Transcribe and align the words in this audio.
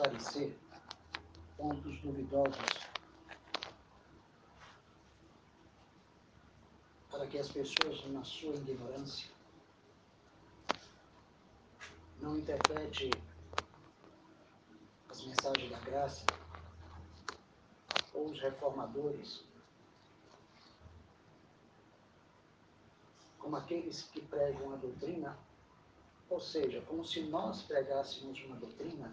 esclarecer 0.00 0.56
pontos 1.58 2.00
duvidosos 2.00 2.56
para 7.10 7.26
que 7.26 7.38
as 7.38 7.50
pessoas, 7.50 8.06
na 8.06 8.24
sua 8.24 8.54
ignorância, 8.54 9.28
não 12.18 12.38
interprete 12.38 13.10
as 15.10 15.22
mensagens 15.22 15.70
da 15.70 15.78
graça 15.80 16.24
ou 18.14 18.30
os 18.30 18.40
reformadores 18.40 19.44
como 23.38 23.56
aqueles 23.56 24.02
que 24.04 24.20
pregam 24.22 24.72
a 24.72 24.76
doutrina, 24.76 25.36
ou 26.28 26.40
seja, 26.40 26.80
como 26.82 27.04
se 27.04 27.22
nós 27.22 27.62
pregássemos 27.62 28.42
uma 28.44 28.56
doutrina 28.56 29.12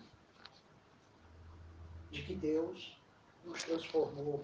de 2.18 2.24
que 2.24 2.34
Deus 2.34 2.98
nos 3.46 3.64
transformou 3.64 4.44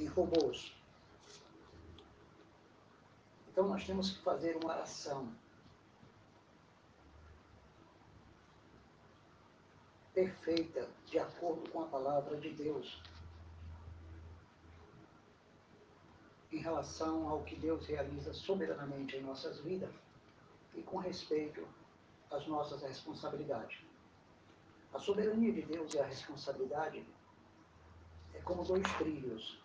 em 0.00 0.06
robôs. 0.06 0.74
Então 3.48 3.68
nós 3.68 3.84
temos 3.84 4.10
que 4.10 4.22
fazer 4.22 4.56
uma 4.56 4.72
oração 4.72 5.30
perfeita 10.14 10.88
de 11.04 11.18
acordo 11.18 11.68
com 11.70 11.82
a 11.82 11.86
palavra 11.86 12.38
de 12.38 12.48
Deus. 12.50 13.02
Em 16.50 16.58
relação 16.58 17.28
ao 17.28 17.42
que 17.44 17.56
Deus 17.56 17.86
realiza 17.86 18.32
soberanamente 18.32 19.16
em 19.16 19.22
nossas 19.22 19.60
vidas 19.60 19.94
e 20.74 20.82
com 20.82 20.96
respeito 20.96 21.66
às 22.30 22.46
nossas 22.46 22.82
responsabilidades. 22.82 23.91
A 24.92 24.98
soberania 24.98 25.52
de 25.52 25.62
Deus 25.62 25.94
e 25.94 25.98
a 25.98 26.04
responsabilidade 26.04 27.04
é 28.34 28.40
como 28.40 28.64
dois 28.64 28.82
trilhos, 28.98 29.62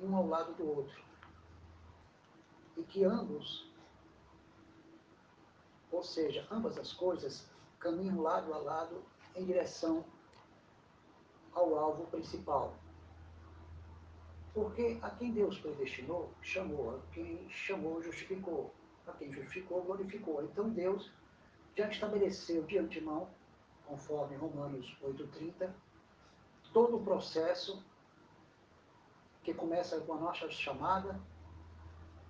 um 0.00 0.14
ao 0.16 0.26
lado 0.26 0.52
do 0.54 0.66
outro, 0.66 1.00
e 2.76 2.82
que 2.82 3.04
ambos, 3.04 3.70
ou 5.90 6.02
seja, 6.02 6.46
ambas 6.50 6.76
as 6.76 6.92
coisas, 6.92 7.48
caminham 7.78 8.20
lado 8.20 8.52
a 8.52 8.58
lado 8.58 9.04
em 9.36 9.44
direção 9.44 10.04
ao 11.52 11.76
alvo 11.78 12.06
principal. 12.08 12.74
Porque 14.52 14.98
a 15.02 15.10
quem 15.10 15.32
Deus 15.32 15.58
predestinou, 15.58 16.32
chamou, 16.42 16.96
a 16.96 17.12
quem 17.12 17.48
chamou, 17.48 18.02
justificou, 18.02 18.74
a 19.06 19.12
quem 19.12 19.32
justificou, 19.32 19.82
glorificou. 19.82 20.42
Então 20.42 20.68
Deus 20.68 21.12
já 21.76 21.88
estabeleceu 21.88 22.64
de 22.64 22.78
antemão, 22.78 23.28
conforme 23.88 24.36
Romanos 24.36 24.96
8,30, 25.02 25.72
todo 26.72 26.98
o 26.98 27.02
processo 27.02 27.82
que 29.42 29.54
começa 29.54 29.98
com 30.02 30.12
a 30.12 30.18
nossa 30.18 30.50
chamada, 30.50 31.18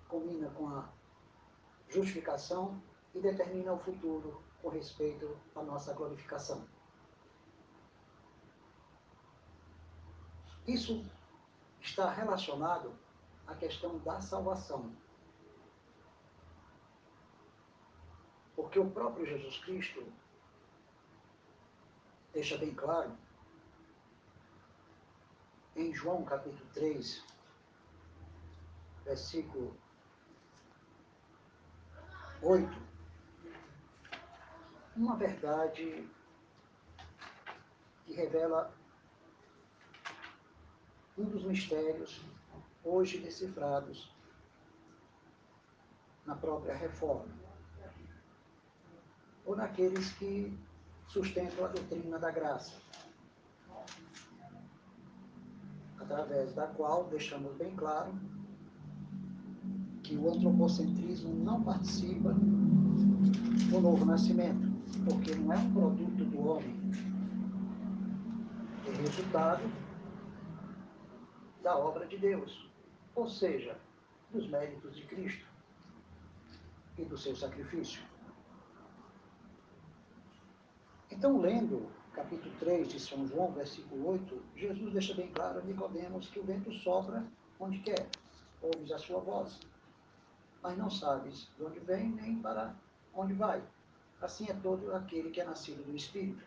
combina 0.07 0.49
com 0.51 0.69
a 0.69 0.89
justificação 1.89 2.81
e 3.13 3.19
determina 3.19 3.73
o 3.73 3.79
futuro 3.79 4.41
com 4.61 4.69
respeito 4.69 5.37
à 5.53 5.61
nossa 5.61 5.93
glorificação. 5.93 6.65
Isso 10.65 11.03
está 11.81 12.09
relacionado 12.09 12.93
à 13.45 13.55
questão 13.55 13.97
da 13.99 14.21
salvação. 14.21 14.95
Porque 18.55 18.79
o 18.79 18.89
próprio 18.89 19.25
Jesus 19.25 19.57
Cristo 19.59 20.05
deixa 22.33 22.57
bem 22.57 22.73
claro. 22.73 23.11
Em 25.75 25.93
João 25.93 26.23
capítulo 26.25 26.65
3, 26.73 27.23
versículo 29.05 29.75
8, 32.41 32.81
uma 34.95 35.15
verdade 35.15 36.09
que 38.05 38.13
revela 38.13 38.73
um 41.17 41.25
dos 41.25 41.43
mistérios 41.43 42.21
hoje 42.83 43.19
decifrados 43.19 44.13
na 46.25 46.35
própria 46.35 46.75
reforma, 46.75 47.33
ou 49.45 49.55
naqueles 49.55 50.11
que 50.13 50.57
sustentam 51.09 51.65
a 51.65 51.67
doutrina 51.69 52.19
da 52.19 52.29
graça, 52.29 52.73
através 55.99 56.53
da 56.53 56.67
qual 56.67 57.05
deixamos 57.05 57.55
bem 57.57 57.75
claro 57.75 58.13
que 60.03 60.15
o 60.15 60.31
antropocentrismo 60.31 61.33
não 61.33 61.63
participa 61.63 62.31
do 62.31 63.81
novo 63.81 64.05
nascimento, 64.05 64.69
porque 65.03 65.33
não 65.35 65.53
é 65.53 65.57
um 65.57 65.73
produto 65.73 66.25
do 66.25 66.47
homem, 66.47 66.75
é 68.87 69.01
resultado 69.01 69.63
da 71.63 71.75
obra 71.75 72.05
de 72.05 72.17
Deus, 72.17 72.69
ou 73.15 73.27
seja, 73.27 73.75
dos 74.31 74.47
méritos 74.47 74.95
de 74.95 75.05
Cristo 75.05 75.45
e 76.97 77.03
do 77.03 77.17
seu 77.17 77.35
sacrifício. 77.35 78.08
Então, 81.19 81.37
lendo 81.37 81.85
capítulo 82.13 82.55
3 82.59 82.87
de 82.87 82.97
São 82.97 83.27
João, 83.27 83.51
versículo 83.51 84.07
8, 84.07 84.41
Jesus 84.55 84.93
deixa 84.93 85.13
bem 85.13 85.29
claro 85.33 85.59
a 85.59 85.61
Nicodemos 85.61 86.29
que 86.29 86.39
o 86.39 86.45
vento 86.45 86.71
sopra 86.71 87.27
onde 87.59 87.79
quer, 87.79 88.07
ouves 88.61 88.89
a 88.89 88.97
sua 88.97 89.19
voz, 89.19 89.59
mas 90.63 90.77
não 90.77 90.89
sabes 90.89 91.51
de 91.57 91.63
onde 91.65 91.77
vem 91.81 92.09
nem 92.11 92.39
para 92.39 92.73
onde 93.13 93.33
vai. 93.33 93.61
Assim 94.21 94.49
é 94.49 94.53
todo 94.53 94.95
aquele 94.95 95.29
que 95.29 95.41
é 95.41 95.43
nascido 95.43 95.83
do 95.83 95.93
Espírito. 95.93 96.41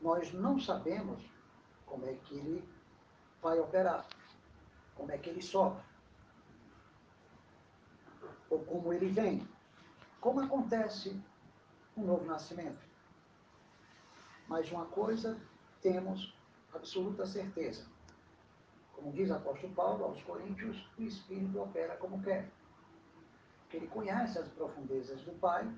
Nós 0.00 0.32
não 0.32 0.60
sabemos 0.60 1.20
como 1.86 2.06
é 2.06 2.14
que 2.14 2.36
ele 2.36 2.64
vai 3.42 3.58
operar, 3.58 4.06
como 4.94 5.10
é 5.10 5.18
que 5.18 5.30
ele 5.30 5.42
sopra, 5.42 5.84
ou 8.48 8.60
como 8.60 8.92
ele 8.92 9.08
vem, 9.08 9.44
como 10.20 10.38
acontece 10.38 11.20
um 11.96 12.04
novo 12.04 12.24
nascimento. 12.24 12.83
Mas 14.48 14.70
uma 14.70 14.86
coisa 14.86 15.38
temos 15.80 16.34
absoluta 16.72 17.26
certeza. 17.26 17.86
Como 18.94 19.12
diz 19.12 19.30
o 19.30 19.34
apóstolo 19.34 19.72
Paulo 19.74 20.04
aos 20.04 20.22
Coríntios, 20.22 20.88
o 20.98 21.02
Espírito 21.02 21.60
opera 21.60 21.96
como 21.96 22.22
quer. 22.22 22.50
Que 23.68 23.76
ele 23.78 23.86
conhece 23.86 24.38
as 24.38 24.48
profundezas 24.48 25.20
do 25.22 25.32
Pai, 25.32 25.68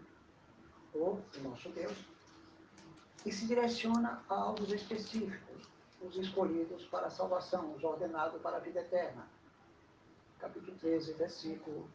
ou 0.93 1.21
do 1.32 1.41
nosso 1.49 1.69
Deus, 1.71 1.97
e 3.25 3.32
se 3.32 3.47
direciona 3.47 4.22
a 4.28 4.34
alvos 4.34 4.72
específicos 4.72 5.66
os 6.00 6.16
escolhidos 6.16 6.84
para 6.87 7.06
a 7.06 7.10
salvação, 7.10 7.75
os 7.75 7.82
ordenados 7.82 8.41
para 8.41 8.59
a 8.59 8.60
vida 8.60 8.81
eterna. 8.81 9.26
Capítulo 10.38 10.76
13, 10.76 11.15
versículo 11.15 11.91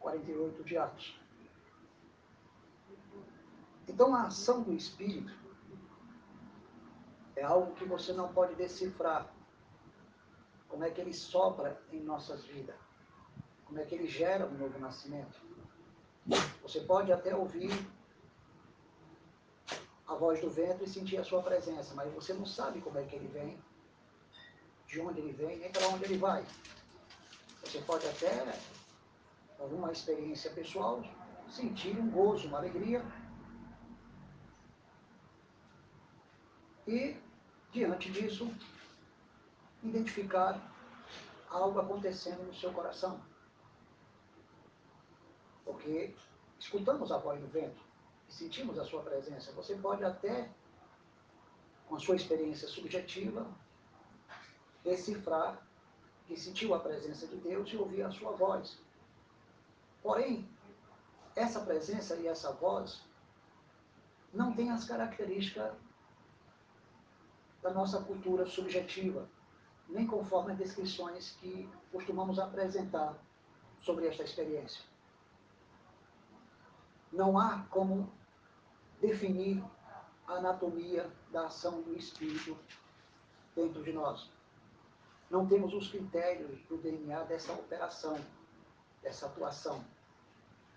48 0.00 0.64
de 0.64 0.76
Atos. 0.76 1.20
Então, 3.86 4.14
a 4.14 4.26
ação 4.26 4.62
do 4.62 4.72
Espírito 4.72 5.32
é 7.36 7.42
algo 7.42 7.74
que 7.74 7.84
você 7.84 8.12
não 8.12 8.32
pode 8.32 8.54
decifrar. 8.54 9.32
Como 10.68 10.84
é 10.84 10.90
que 10.90 11.00
ele 11.00 11.12
sopra 11.12 11.80
em 11.92 12.00
nossas 12.00 12.44
vidas? 12.44 12.76
Como 13.64 13.80
é 13.80 13.84
que 13.84 13.94
ele 13.94 14.06
gera 14.06 14.46
um 14.46 14.58
novo 14.58 14.78
nascimento? 14.78 15.40
Você 16.62 16.80
pode 16.80 17.12
até 17.12 17.34
ouvir 17.34 17.70
a 20.06 20.14
voz 20.14 20.40
do 20.40 20.50
vento 20.50 20.84
e 20.84 20.88
sentir 20.88 21.18
a 21.18 21.24
sua 21.24 21.42
presença, 21.42 21.94
mas 21.94 22.12
você 22.12 22.32
não 22.32 22.46
sabe 22.46 22.80
como 22.80 22.98
é 22.98 23.04
que 23.04 23.16
ele 23.16 23.28
vem, 23.28 23.62
de 24.86 25.00
onde 25.00 25.20
ele 25.20 25.32
vem, 25.32 25.58
nem 25.58 25.70
para 25.70 25.88
onde 25.88 26.04
ele 26.04 26.18
vai. 26.18 26.44
Você 27.62 27.80
pode 27.80 28.06
até, 28.06 28.58
alguma 29.58 29.90
experiência 29.90 30.50
pessoal, 30.50 31.02
sentir 31.48 31.98
um 31.98 32.10
gozo, 32.10 32.48
uma 32.48 32.58
alegria. 32.58 33.04
E, 36.86 37.16
diante 37.74 38.10
disso, 38.10 38.50
identificar 39.82 40.58
algo 41.50 41.78
acontecendo 41.78 42.42
no 42.46 42.54
seu 42.54 42.72
coração. 42.72 43.20
Porque 45.64 46.14
escutamos 46.58 47.12
a 47.12 47.18
voz 47.18 47.38
do 47.38 47.48
vento 47.48 47.84
sentimos 48.28 48.78
a 48.78 48.84
sua 48.84 49.02
presença. 49.02 49.52
Você 49.52 49.74
pode 49.76 50.04
até, 50.04 50.50
com 51.88 51.96
a 51.96 52.00
sua 52.00 52.16
experiência 52.16 52.66
subjetiva, 52.66 53.46
decifrar 54.82 55.62
que 56.26 56.36
sentiu 56.36 56.74
a 56.74 56.80
presença 56.80 57.26
de 57.26 57.36
Deus 57.36 57.70
e 57.70 57.76
ouvir 57.76 58.02
a 58.02 58.10
sua 58.10 58.32
voz. 58.32 58.78
Porém, 60.02 60.48
essa 61.36 61.60
presença 61.60 62.16
e 62.16 62.26
essa 62.26 62.52
voz 62.52 63.02
não 64.32 64.52
tem 64.52 64.70
as 64.70 64.84
características 64.84 65.74
da 67.64 67.70
nossa 67.70 67.98
cultura 68.02 68.44
subjetiva, 68.44 69.26
nem 69.88 70.06
conforme 70.06 70.52
as 70.52 70.58
descrições 70.58 71.30
que 71.40 71.66
costumamos 71.90 72.38
apresentar 72.38 73.16
sobre 73.80 74.06
esta 74.06 74.22
experiência. 74.22 74.84
Não 77.10 77.38
há 77.38 77.64
como 77.70 78.12
definir 79.00 79.64
a 80.26 80.34
anatomia 80.34 81.10
da 81.32 81.46
ação 81.46 81.80
do 81.80 81.96
Espírito 81.96 82.54
dentro 83.56 83.82
de 83.82 83.94
nós. 83.94 84.30
Não 85.30 85.46
temos 85.46 85.72
os 85.72 85.88
critérios 85.88 86.60
do 86.68 86.76
DNA 86.76 87.22
dessa 87.24 87.54
operação, 87.54 88.18
dessa 89.02 89.24
atuação. 89.24 89.82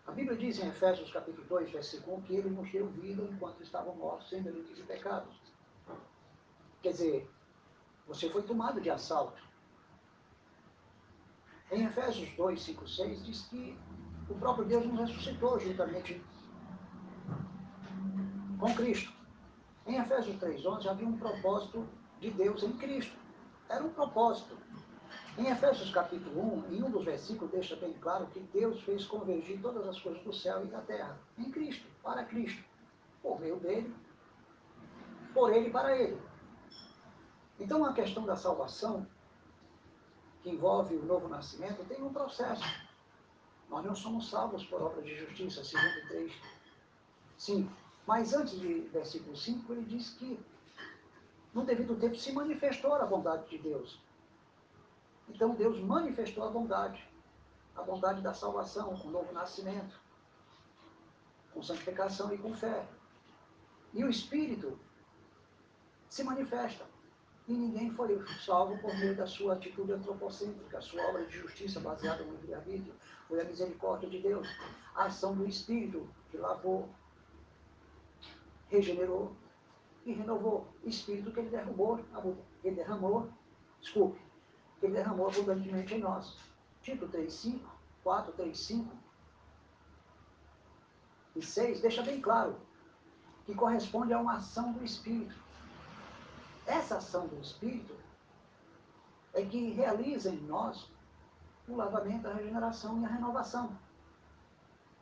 A 0.06 0.12
Bíblia 0.14 0.38
diz 0.38 0.58
em 0.60 0.70
Efésios 0.70 1.12
capítulo 1.12 1.46
2, 1.48 1.70
versículo 1.70 2.16
1, 2.18 2.22
que 2.22 2.36
ele 2.36 2.50
nos 2.50 2.72
deu 2.72 2.88
vida 2.88 3.24
enquanto 3.24 3.62
estavam 3.62 3.94
mortos 3.96 4.32
em 4.32 4.42
delitos 4.42 4.80
e 4.80 4.84
pecados. 4.84 5.47
Quer 6.88 6.94
dizer, 6.94 7.30
você 8.08 8.30
foi 8.30 8.44
tomado 8.44 8.80
de 8.80 8.90
assalto. 8.90 9.44
Em 11.70 11.84
Efésios 11.84 12.34
2, 12.38 12.64
5, 12.64 12.88
6, 12.88 13.26
diz 13.26 13.42
que 13.48 13.78
o 14.30 14.36
próprio 14.36 14.64
Deus 14.64 14.86
nos 14.86 15.10
ressuscitou 15.10 15.60
juntamente 15.60 16.24
com 18.58 18.74
Cristo. 18.74 19.12
Em 19.86 19.98
Efésios 19.98 20.40
3, 20.40 20.66
11, 20.66 20.88
havia 20.88 21.06
um 21.06 21.18
propósito 21.18 21.86
de 22.22 22.32
Deus 22.32 22.64
em 22.64 22.72
Cristo. 22.78 23.18
Era 23.68 23.84
um 23.84 23.90
propósito. 23.90 24.58
Em 25.38 25.48
Efésios 25.48 25.92
capítulo 25.92 26.70
1, 26.70 26.74
em 26.74 26.84
um 26.84 26.90
dos 26.90 27.04
versículos, 27.04 27.52
deixa 27.52 27.76
bem 27.76 27.92
claro 27.96 28.28
que 28.28 28.40
Deus 28.40 28.82
fez 28.84 29.06
convergir 29.06 29.62
todas 29.62 29.86
as 29.90 30.00
coisas 30.00 30.24
do 30.24 30.32
céu 30.32 30.64
e 30.64 30.68
da 30.68 30.80
terra, 30.80 31.20
em 31.38 31.52
Cristo, 31.52 31.86
para 32.02 32.24
Cristo, 32.24 32.64
por 33.22 33.42
meio 33.42 33.58
dele, 33.58 33.94
por 35.34 35.52
ele 35.52 35.68
e 35.68 35.72
para 35.72 35.94
ele. 35.94 36.18
Então 37.60 37.84
a 37.84 37.94
questão 37.94 38.26
da 38.26 38.36
salvação, 38.36 39.06
que 40.42 40.50
envolve 40.50 40.96
o 40.96 41.06
novo 41.06 41.28
nascimento, 41.28 41.84
tem 41.86 42.02
um 42.02 42.14
processo. 42.14 42.64
Nós 43.70 43.84
não 43.84 43.96
somos 43.96 44.30
salvos 44.30 44.64
por 44.66 44.82
obra 44.82 45.02
de 45.02 45.16
justiça, 45.16 45.64
segundo 45.64 46.08
3, 46.08 46.34
5. 47.38 47.72
Mas 48.06 48.34
antes 48.34 48.60
de 48.60 48.82
versículo 48.94 49.36
5, 49.36 49.74
ele 49.74 49.84
diz 49.84 50.12
que 50.12 50.40
no 51.54 51.66
devido 51.66 52.00
tempo 52.00 52.16
se 52.16 52.32
manifestou 52.32 52.94
a 52.94 53.06
bondade 53.06 53.50
de 53.50 53.58
Deus. 53.58 54.00
Então 55.28 55.56
Deus 55.56 55.80
manifestou 55.80 56.46
a 56.46 56.50
bondade, 56.50 57.06
a 57.76 57.82
bondade 57.82 58.22
da 58.22 58.34
salvação, 58.34 58.96
com 58.96 59.10
o 59.10 59.12
novo 59.12 59.34
nascimento, 59.34 60.00
com 61.54 61.62
santificação 61.62 62.34
e 62.34 62.38
com 62.38 62.54
fé. 62.54 62.88
E 63.94 64.04
o 64.04 64.10
Espírito 64.10 64.80
se 66.08 66.24
manifesta. 66.24 66.86
E 67.48 67.54
ninguém 67.54 67.90
foi 67.92 68.22
salvo 68.44 68.78
por 68.80 68.94
meio 68.98 69.16
da 69.16 69.26
sua 69.26 69.54
atitude 69.54 69.94
antropocêntrica, 69.94 70.82
sua 70.82 71.02
obra 71.08 71.26
de 71.26 71.38
justiça 71.38 71.80
baseada 71.80 72.24
no 72.24 72.34
livre-arbítrio. 72.34 72.94
Foi 73.28 73.40
a 73.40 73.46
misericórdia 73.46 74.10
de 74.10 74.20
Deus, 74.20 74.48
a 74.94 75.06
ação 75.06 75.34
do 75.34 75.48
Espírito 75.48 76.10
que 76.30 76.38
lavou, 76.38 76.90
regenerou 78.68 79.34
e 80.06 80.12
renovou. 80.12 80.68
Espírito 80.84 81.32
que 81.32 81.40
ele 81.40 81.50
ele 82.64 82.76
derramou, 82.76 83.30
desculpe, 83.80 84.20
que 84.80 84.86
ele 84.86 84.96
derramou 84.96 85.30
abundantemente 85.30 85.94
em 85.94 86.00
nós. 86.00 86.38
Tito 86.82 87.08
3, 87.08 87.32
5, 87.32 87.78
4, 88.04 88.34
3, 88.34 88.60
5 88.60 88.98
e 91.36 91.42
6 91.42 91.82
deixa 91.82 92.02
bem 92.02 92.20
claro 92.20 92.58
que 93.46 93.56
corresponde 93.56 94.12
a 94.12 94.20
uma 94.20 94.36
ação 94.36 94.74
do 94.74 94.84
Espírito. 94.84 95.47
Essa 96.68 96.98
ação 96.98 97.28
do 97.28 97.40
Espírito 97.40 97.96
é 99.34 99.44
que 99.46 99.72
realiza 99.72 100.30
em 100.30 100.42
nós 100.42 100.92
o 101.66 101.76
lavamento, 101.76 102.28
a 102.28 102.34
regeneração 102.34 103.02
e 103.02 103.06
a 103.06 103.08
renovação. 103.08 103.72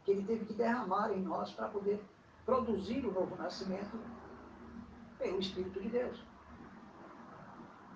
Que 0.04 0.12
ele 0.12 0.24
teve 0.24 0.46
que 0.46 0.54
derramar 0.54 1.12
em 1.12 1.22
nós 1.22 1.52
para 1.52 1.68
poder 1.68 2.00
produzir 2.46 3.04
o 3.04 3.12
novo 3.12 3.36
nascimento 3.36 4.00
pelo 5.18 5.40
Espírito 5.40 5.82
de 5.82 5.90
Deus. 5.90 6.24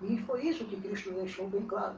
E 0.02 0.18
foi 0.24 0.46
isso 0.46 0.64
que 0.64 0.80
Cristo 0.80 1.12
deixou 1.12 1.48
bem 1.48 1.64
claro. 1.66 1.96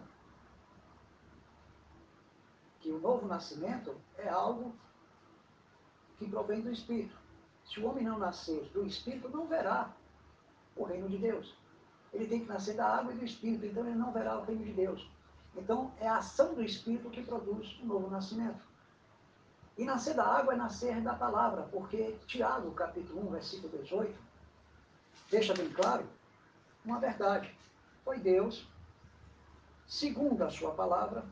Que 2.80 2.90
o 2.90 3.00
novo 3.00 3.26
nascimento 3.26 3.96
é 4.18 4.28
algo 4.28 4.74
que 6.18 6.28
provém 6.28 6.60
do 6.60 6.70
Espírito. 6.70 7.16
Se 7.64 7.80
o 7.80 7.86
homem 7.86 8.04
não 8.04 8.18
nascer 8.18 8.64
do 8.74 8.84
Espírito, 8.84 9.30
não 9.30 9.46
verá 9.46 9.90
o 10.76 10.84
reino 10.84 11.08
de 11.08 11.16
Deus. 11.16 11.61
Ele 12.12 12.26
tem 12.26 12.40
que 12.40 12.48
nascer 12.48 12.74
da 12.74 12.86
água 12.86 13.12
e 13.12 13.16
do 13.16 13.24
Espírito, 13.24 13.64
então 13.64 13.86
ele 13.86 13.96
não 13.96 14.12
verá 14.12 14.38
o 14.38 14.44
reino 14.44 14.64
de 14.64 14.72
Deus. 14.72 15.08
Então 15.56 15.92
é 15.98 16.08
a 16.08 16.18
ação 16.18 16.54
do 16.54 16.62
Espírito 16.62 17.10
que 17.10 17.22
produz 17.22 17.78
o 17.80 17.86
novo 17.86 18.10
nascimento. 18.10 18.62
E 19.76 19.84
nascer 19.84 20.14
da 20.14 20.26
água 20.26 20.52
é 20.52 20.56
nascer 20.56 21.00
da 21.00 21.14
palavra, 21.14 21.62
porque 21.70 22.16
Tiago, 22.26 22.70
capítulo 22.72 23.26
1, 23.28 23.30
versículo 23.30 23.78
18, 23.78 24.14
deixa 25.30 25.54
bem 25.54 25.70
claro 25.70 26.06
uma 26.84 26.98
verdade. 26.98 27.54
Foi 28.04 28.18
Deus, 28.18 28.66
segundo 29.86 30.42
a 30.42 30.50
sua 30.50 30.72
palavra, 30.72 31.24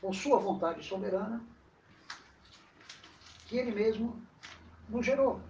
por 0.00 0.14
sua 0.14 0.38
vontade 0.38 0.82
soberana, 0.84 1.44
que 3.46 3.58
ele 3.58 3.72
mesmo 3.72 4.22
nos 4.88 5.04
gerou. 5.04 5.40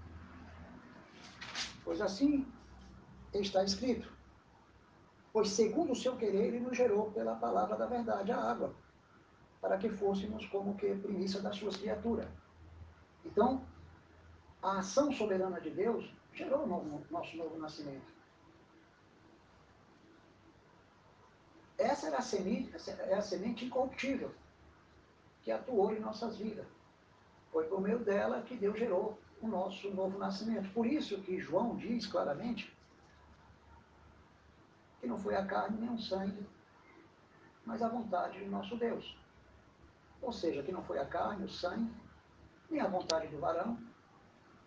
Pois 1.87 2.01
assim 2.01 2.45
está 3.33 3.63
escrito. 3.63 4.13
Pois 5.33 5.51
segundo 5.51 5.93
o 5.93 5.97
seu 5.97 6.17
querer, 6.17 6.47
ele 6.47 6.59
nos 6.59 6.77
gerou 6.77 7.13
pela 7.13 7.37
palavra 7.37 7.77
da 7.77 7.87
verdade, 7.87 8.33
a 8.33 8.43
água, 8.43 8.75
para 9.61 9.79
que 9.79 9.89
fôssemos 9.89 10.45
como 10.47 10.77
que 10.77 10.97
primícia 10.97 11.41
das 11.41 11.57
suas 11.57 11.77
criaturas. 11.77 12.29
Então, 13.25 13.65
a 14.61 14.81
ação 14.81 15.13
soberana 15.13 15.61
de 15.61 15.71
Deus 15.71 16.13
gerou 16.35 16.65
o 16.65 16.67
novo, 16.67 17.07
nosso 17.09 17.37
novo 17.37 17.57
nascimento. 17.57 18.13
Essa 21.79 22.09
era 22.09 22.19
a 22.19 22.23
semente, 22.23 22.73
é 22.89 23.15
a 23.15 23.23
semente 23.23 23.65
incorruptível 23.65 24.35
que 25.43 25.53
atuou 25.53 25.95
em 25.95 26.01
nossas 26.01 26.37
vidas. 26.37 26.67
Foi 27.53 27.69
por 27.69 27.81
meio 27.81 28.01
dela 28.01 28.43
que 28.43 28.57
Deus 28.57 28.77
gerou 28.77 29.17
o 29.41 29.49
nosso 29.49 29.91
novo 29.91 30.19
nascimento. 30.19 30.73
Por 30.73 30.87
isso 30.87 31.21
que 31.23 31.39
João 31.39 31.77
diz 31.77 32.07
claramente 32.07 32.75
que 35.01 35.07
não 35.07 35.19
foi 35.19 35.37
a 35.37 35.45
carne 35.45 35.79
nem 35.81 35.95
o 35.95 35.99
sangue, 35.99 36.47
mas 37.65 37.83
a 37.83 37.89
vontade 37.89 38.39
do 38.41 38.51
nosso 38.51 38.77
Deus. 38.77 39.17
Ou 40.23 40.33
seja, 40.33 40.63
que 40.63 40.73
não 40.73 40.83
foi 40.83 40.99
a 40.99 41.07
carne, 41.07 41.45
o 41.45 41.49
sangue, 41.49 41.93
nem 42.71 42.81
a 42.81 42.89
vontade 42.89 43.29
do 43.29 43.39
varão, 43.39 43.79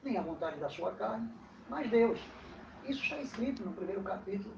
nem 0.03 0.17
a 0.17 0.21
vontade 0.21 0.59
da 0.59 0.69
sua 0.69 0.93
carne, 0.93 1.29
mas 1.67 1.89
Deus. 1.89 2.19
Isso 2.85 3.03
está 3.03 3.17
escrito 3.17 3.63
no 3.63 3.73
primeiro 3.73 4.03
capítulo 4.03 4.55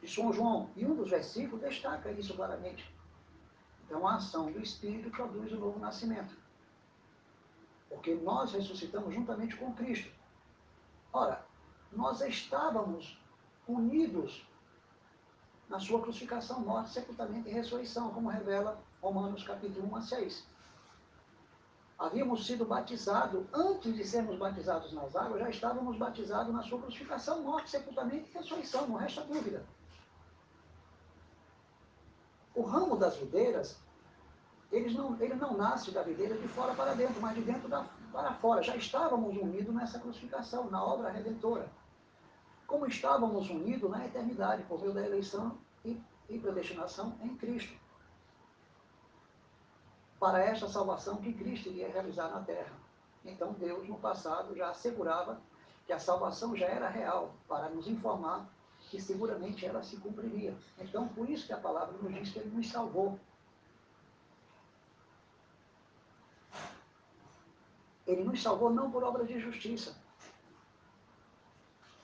de 0.00 0.08
São 0.08 0.32
João. 0.32 0.70
E 0.76 0.86
um 0.86 0.94
dos 0.94 1.10
versículos 1.10 1.60
destaca 1.60 2.10
isso 2.12 2.34
claramente. 2.34 2.90
Então 3.84 4.06
a 4.06 4.16
ação 4.16 4.50
do 4.50 4.60
Espírito 4.60 5.10
produz 5.10 5.52
o 5.52 5.58
novo 5.58 5.78
nascimento. 5.78 6.36
Porque 7.88 8.14
nós 8.14 8.52
ressuscitamos 8.52 9.14
juntamente 9.14 9.56
com 9.56 9.72
Cristo. 9.74 10.10
Ora, 11.12 11.44
nós 11.92 12.20
estávamos 12.20 13.18
unidos 13.66 14.46
na 15.68 15.78
sua 15.78 16.00
crucificação, 16.00 16.60
morte, 16.60 16.90
sepultamento 16.90 17.48
e 17.48 17.52
ressurreição, 17.52 18.10
como 18.10 18.28
revela 18.28 18.80
Romanos 19.00 19.42
capítulo 19.42 19.86
1 19.92 19.96
a 19.96 20.02
6 20.02 20.58
havíamos 21.98 22.46
sido 22.46 22.64
batizados, 22.64 23.44
antes 23.52 23.94
de 23.94 24.04
sermos 24.04 24.38
batizados 24.38 24.92
nas 24.92 25.16
águas, 25.16 25.40
já 25.40 25.50
estávamos 25.50 25.96
batizados 25.96 26.54
na 26.54 26.62
sua 26.62 26.80
crucificação, 26.80 27.42
morte, 27.42 27.70
sepultamento 27.70 28.28
e 28.30 28.32
ressurreição, 28.32 28.86
não 28.86 28.96
resta 28.96 29.22
dúvida. 29.22 29.66
O 32.54 32.62
ramo 32.62 32.96
das 32.96 33.16
videiras, 33.16 33.76
ele 34.70 34.92
não, 34.94 35.20
ele 35.20 35.34
não 35.34 35.56
nasce 35.56 35.90
da 35.90 36.02
videira 36.02 36.36
de 36.36 36.46
fora 36.48 36.74
para 36.74 36.94
dentro, 36.94 37.20
mas 37.20 37.34
de 37.34 37.42
dentro 37.42 37.68
para 38.12 38.34
fora. 38.34 38.62
Já 38.62 38.76
estávamos 38.76 39.36
unidos 39.36 39.74
nessa 39.74 39.98
crucificação, 39.98 40.70
na 40.70 40.84
obra 40.84 41.10
redentora. 41.10 41.70
Como 42.66 42.86
estávamos 42.86 43.48
unidos 43.48 43.90
na 43.90 44.04
eternidade, 44.04 44.62
por 44.64 44.80
meio 44.80 44.92
da 44.92 45.04
eleição 45.04 45.56
e, 45.84 46.00
e 46.28 46.38
predestinação 46.38 47.14
em 47.22 47.34
Cristo 47.36 47.78
para 50.18 50.40
esta 50.40 50.68
salvação 50.68 51.16
que 51.16 51.32
Cristo 51.32 51.68
iria 51.68 51.88
realizar 51.88 52.28
na 52.28 52.40
terra. 52.40 52.72
Então 53.24 53.52
Deus, 53.52 53.88
no 53.88 53.98
passado, 53.98 54.54
já 54.56 54.70
assegurava 54.70 55.40
que 55.86 55.92
a 55.92 55.98
salvação 55.98 56.56
já 56.56 56.66
era 56.66 56.88
real, 56.88 57.34
para 57.46 57.68
nos 57.70 57.86
informar 57.86 58.46
que 58.90 59.00
seguramente 59.00 59.64
ela 59.64 59.82
se 59.82 59.96
cumpriria. 59.98 60.56
Então, 60.78 61.08
por 61.08 61.28
isso 61.28 61.46
que 61.46 61.52
a 61.52 61.58
palavra 61.58 61.96
nos 61.98 62.12
diz 62.14 62.30
que 62.30 62.38
ele 62.38 62.54
nos 62.54 62.68
salvou. 62.68 63.18
Ele 68.08 68.24
nos 68.24 68.42
salvou 68.42 68.70
não 68.70 68.90
por 68.90 69.04
obras 69.04 69.28
de 69.28 69.38
justiça, 69.38 69.94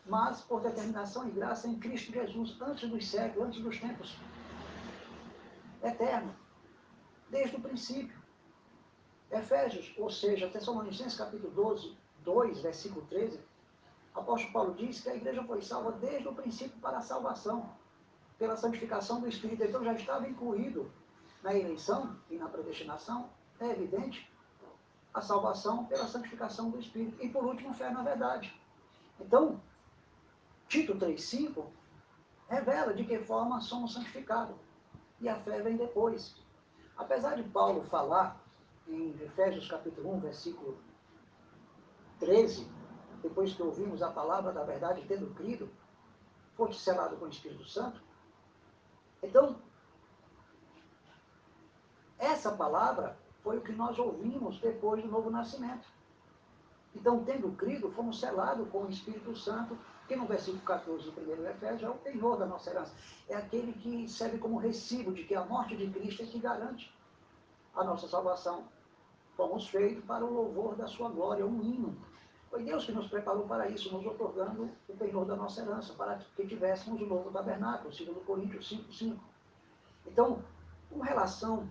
mas 0.04 0.42
por 0.42 0.60
determinação 0.60 1.26
e 1.26 1.30
graça 1.30 1.66
em 1.66 1.78
Cristo 1.78 2.12
Jesus, 2.12 2.60
antes 2.60 2.90
dos 2.90 3.08
séculos, 3.08 3.48
antes 3.48 3.62
dos 3.62 3.80
tempos. 3.80 4.14
Eterno. 5.82 6.36
Desde 7.30 7.56
o 7.56 7.60
princípio. 7.60 8.22
Efésios, 9.30 9.94
ou 9.96 10.10
seja, 10.10 10.50
Tessalonicenses 10.50 11.16
capítulo 11.16 11.50
12, 11.52 11.96
2, 12.22 12.60
versículo 12.60 13.06
13, 13.06 13.40
apóstolo 14.14 14.52
Paulo 14.52 14.74
diz 14.74 15.00
que 15.00 15.08
a 15.08 15.16
igreja 15.16 15.42
foi 15.42 15.62
salva 15.62 15.92
desde 15.92 16.28
o 16.28 16.34
princípio 16.34 16.78
para 16.80 16.98
a 16.98 17.00
salvação, 17.00 17.74
pela 18.38 18.56
santificação 18.56 19.20
do 19.22 19.26
Espírito. 19.26 19.64
Então 19.64 19.82
já 19.82 19.94
estava 19.94 20.28
incluído 20.28 20.92
na 21.42 21.54
eleição 21.54 22.14
e 22.30 22.36
na 22.36 22.48
predestinação, 22.48 23.30
é 23.58 23.70
evidente, 23.70 24.30
a 25.14 25.20
salvação 25.20 25.84
pela 25.86 26.08
santificação 26.08 26.70
do 26.70 26.80
Espírito. 26.80 27.22
E 27.24 27.28
por 27.28 27.44
último, 27.44 27.72
fé 27.72 27.88
na 27.88 28.02
verdade. 28.02 28.52
Então, 29.20 29.60
Tito 30.68 30.96
3,5 30.96 31.64
revela 32.48 32.92
de 32.92 33.04
que 33.04 33.18
forma 33.20 33.60
somos 33.60 33.94
santificados. 33.94 34.56
E 35.20 35.28
a 35.28 35.36
fé 35.36 35.62
vem 35.62 35.76
depois. 35.76 36.34
Apesar 36.96 37.36
de 37.36 37.44
Paulo 37.44 37.84
falar 37.84 38.40
em 38.88 39.10
Efésios 39.22 39.68
capítulo 39.68 40.14
1, 40.14 40.20
versículo 40.20 40.78
13, 42.18 42.68
depois 43.22 43.54
que 43.54 43.62
ouvimos 43.62 44.02
a 44.02 44.10
palavra 44.10 44.52
da 44.52 44.64
verdade, 44.64 45.04
tendo 45.06 45.32
crido, 45.34 45.70
foste 46.56 46.82
selado 46.82 47.16
com 47.16 47.24
o 47.24 47.28
Espírito 47.28 47.66
Santo. 47.68 48.02
Então, 49.22 49.56
essa 52.18 52.52
palavra 52.52 53.16
foi 53.44 53.58
o 53.58 53.60
que 53.60 53.72
nós 53.72 53.98
ouvimos 53.98 54.58
depois 54.58 55.02
do 55.02 55.08
novo 55.08 55.30
nascimento. 55.30 55.86
Então, 56.94 57.22
tendo 57.24 57.50
crido, 57.52 57.90
fomos 57.90 58.18
selados 58.18 58.66
com 58.70 58.84
o 58.84 58.88
Espírito 58.88 59.36
Santo, 59.36 59.76
que 60.08 60.16
no 60.16 60.26
versículo 60.26 60.62
14 60.62 61.04
do 61.04 61.12
primeiro 61.12 61.46
Efésios 61.46 61.82
é 61.82 61.90
o 61.90 61.94
penhor 61.94 62.38
da 62.38 62.46
nossa 62.46 62.70
herança. 62.70 62.94
É 63.28 63.36
aquele 63.36 63.74
que 63.74 64.08
serve 64.08 64.38
como 64.38 64.56
recibo 64.56 65.12
de 65.12 65.24
que 65.24 65.34
a 65.34 65.44
morte 65.44 65.76
de 65.76 65.90
Cristo 65.90 66.22
é 66.22 66.26
que 66.26 66.38
garante 66.38 66.94
a 67.74 67.84
nossa 67.84 68.08
salvação. 68.08 68.64
Fomos 69.36 69.68
feitos 69.68 70.04
para 70.04 70.24
o 70.24 70.32
louvor 70.32 70.74
da 70.76 70.86
sua 70.86 71.10
glória, 71.10 71.44
um 71.44 71.60
hino. 71.62 71.94
Foi 72.48 72.62
Deus 72.62 72.86
que 72.86 72.92
nos 72.92 73.08
preparou 73.08 73.46
para 73.46 73.68
isso, 73.68 73.92
nos 73.92 74.06
otorgando 74.06 74.70
o 74.88 74.96
penhor 74.96 75.26
da 75.26 75.34
nossa 75.34 75.60
herança, 75.60 75.92
para 75.94 76.18
que 76.36 76.46
tivéssemos 76.46 77.02
o 77.02 77.06
novo 77.06 77.30
tabernáculo, 77.30 77.92
segundo 77.92 78.24
Coríntios 78.24 78.68
5, 78.68 78.92
5. 78.92 79.20
Então, 80.06 80.42
com 80.88 81.00
relação 81.00 81.68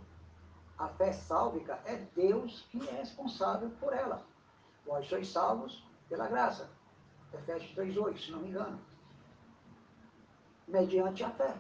à 0.83 0.89
fé 0.89 1.13
sálvica, 1.13 1.79
é 1.85 1.95
Deus 2.15 2.67
que 2.69 2.87
é 2.89 2.91
responsável 2.91 3.69
por 3.79 3.93
ela. 3.93 4.25
Vós 4.85 5.07
sois 5.07 5.31
salvos 5.31 5.83
pela 6.09 6.27
graça. 6.27 6.69
Efésios 7.33 7.73
3,8, 7.75 8.17
se 8.17 8.31
não 8.31 8.39
me 8.39 8.49
engano. 8.49 8.79
Mediante 10.67 11.23
a 11.23 11.29
fé. 11.31 11.55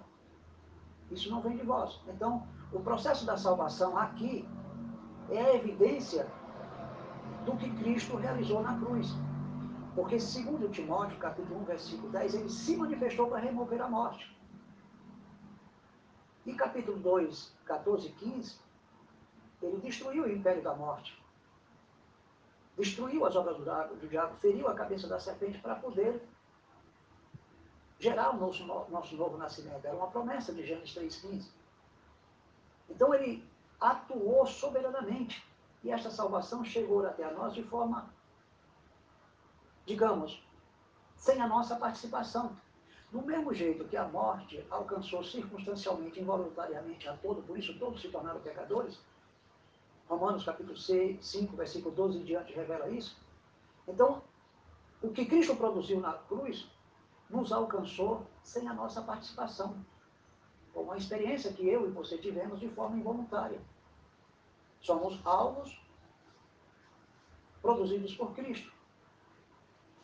Isso 1.09 1.29
não 1.29 1.41
vem 1.41 1.57
de 1.57 1.63
vós. 1.63 1.99
Então, 2.07 2.47
o 2.71 2.79
processo 2.79 3.25
da 3.25 3.37
salvação 3.37 3.97
aqui 3.97 4.47
é 5.29 5.39
a 5.39 5.55
evidência 5.55 6.27
do 7.45 7.55
que 7.55 7.69
Cristo 7.77 8.17
realizou 8.17 8.61
na 8.61 8.77
cruz. 8.79 9.07
Porque, 9.95 10.19
segundo 10.19 10.69
Timóteo, 10.69 11.17
capítulo 11.19 11.61
1, 11.61 11.63
versículo 11.65 12.09
10, 12.09 12.33
ele 12.33 12.49
se 12.49 12.75
manifestou 12.75 13.27
para 13.27 13.39
remover 13.39 13.81
a 13.81 13.87
morte. 13.87 14.35
E 16.45 16.53
capítulo 16.53 16.97
2, 16.99 17.55
14 17.65 18.07
e 18.07 18.11
15, 18.11 18.59
ele 19.65 19.81
destruiu 19.81 20.23
o 20.23 20.31
império 20.31 20.61
da 20.61 20.73
morte. 20.73 21.21
Destruiu 22.77 23.25
as 23.25 23.35
obras 23.35 23.57
do 23.57 23.63
diabo, 23.63 23.95
do 23.95 24.07
diabo 24.07 24.35
feriu 24.37 24.67
a 24.67 24.73
cabeça 24.73 25.07
da 25.07 25.19
serpente 25.19 25.59
para 25.59 25.75
poder 25.75 26.21
gerar 27.99 28.31
o 28.31 28.37
nosso, 28.37 28.65
nosso 28.65 29.15
novo 29.15 29.37
nascimento. 29.37 29.85
Era 29.85 29.95
uma 29.95 30.07
promessa 30.07 30.51
de 30.51 30.65
Gênesis 30.65 30.95
3,15. 30.95 31.47
Então 32.89 33.13
ele 33.13 33.47
atuou 33.79 34.45
soberanamente. 34.45 35.45
E 35.83 35.91
esta 35.91 36.09
salvação 36.09 36.63
chegou 36.63 37.05
até 37.05 37.29
nós 37.31 37.53
de 37.53 37.63
forma, 37.63 38.09
digamos, 39.85 40.41
sem 41.17 41.41
a 41.41 41.47
nossa 41.47 41.75
participação. 41.75 42.57
Do 43.11 43.21
mesmo 43.21 43.53
jeito 43.53 43.85
que 43.85 43.95
a 43.95 44.07
morte 44.07 44.65
alcançou 44.71 45.23
circunstancialmente, 45.23 46.19
involuntariamente 46.19 47.07
a 47.07 47.15
todo, 47.17 47.43
por 47.43 47.57
isso 47.57 47.77
todos 47.77 48.01
se 48.01 48.09
tornaram 48.09 48.39
pecadores, 48.39 48.99
Romanos 50.07 50.43
capítulo 50.43 50.77
6, 50.77 51.25
5, 51.25 51.55
versículo 51.55 51.95
12 51.95 52.19
em 52.19 52.23
diante 52.23 52.53
revela 52.53 52.89
isso. 52.89 53.17
Então, 53.87 54.21
o 55.01 55.09
que 55.09 55.25
Cristo 55.25 55.55
produziu 55.55 55.99
na 55.99 56.13
cruz 56.13 56.69
nos 57.29 57.51
alcançou 57.51 58.25
sem 58.43 58.67
a 58.67 58.73
nossa 58.73 59.01
participação. 59.01 59.75
Foi 60.73 60.83
uma 60.83 60.97
experiência 60.97 61.51
que 61.51 61.67
eu 61.67 61.87
e 61.87 61.91
você 61.91 62.17
tivemos 62.17 62.59
de 62.59 62.69
forma 62.69 62.95
involuntária. 62.95 63.59
Somos 64.81 65.19
alvos 65.25 65.79
produzidos 67.61 68.15
por 68.15 68.33
Cristo. 68.33 68.71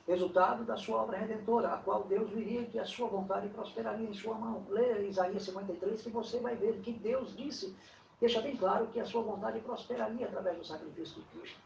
Resultado 0.07 0.63
da 0.63 0.75
sua 0.75 1.03
obra 1.03 1.17
redentora, 1.17 1.73
a 1.73 1.77
qual 1.77 2.03
Deus 2.05 2.31
viria 2.31 2.65
que 2.65 2.79
a 2.79 2.85
sua 2.85 3.07
vontade 3.07 3.47
prosperaria 3.49 4.09
em 4.09 4.13
sua 4.13 4.33
mão. 4.33 4.65
Leia 4.69 5.01
Isaías 5.01 5.43
53 5.43 6.01
que 6.01 6.09
você 6.09 6.39
vai 6.39 6.55
ver 6.55 6.79
que 6.81 6.91
Deus 6.91 7.35
disse 7.35 7.75
deixa 8.19 8.41
bem 8.41 8.55
claro 8.55 8.87
que 8.87 8.99
a 8.99 9.05
sua 9.05 9.21
vontade 9.21 9.59
prosperaria 9.59 10.25
através 10.25 10.57
do 10.57 10.65
sacrifício 10.65 11.21
de 11.21 11.27
Cristo. 11.29 11.59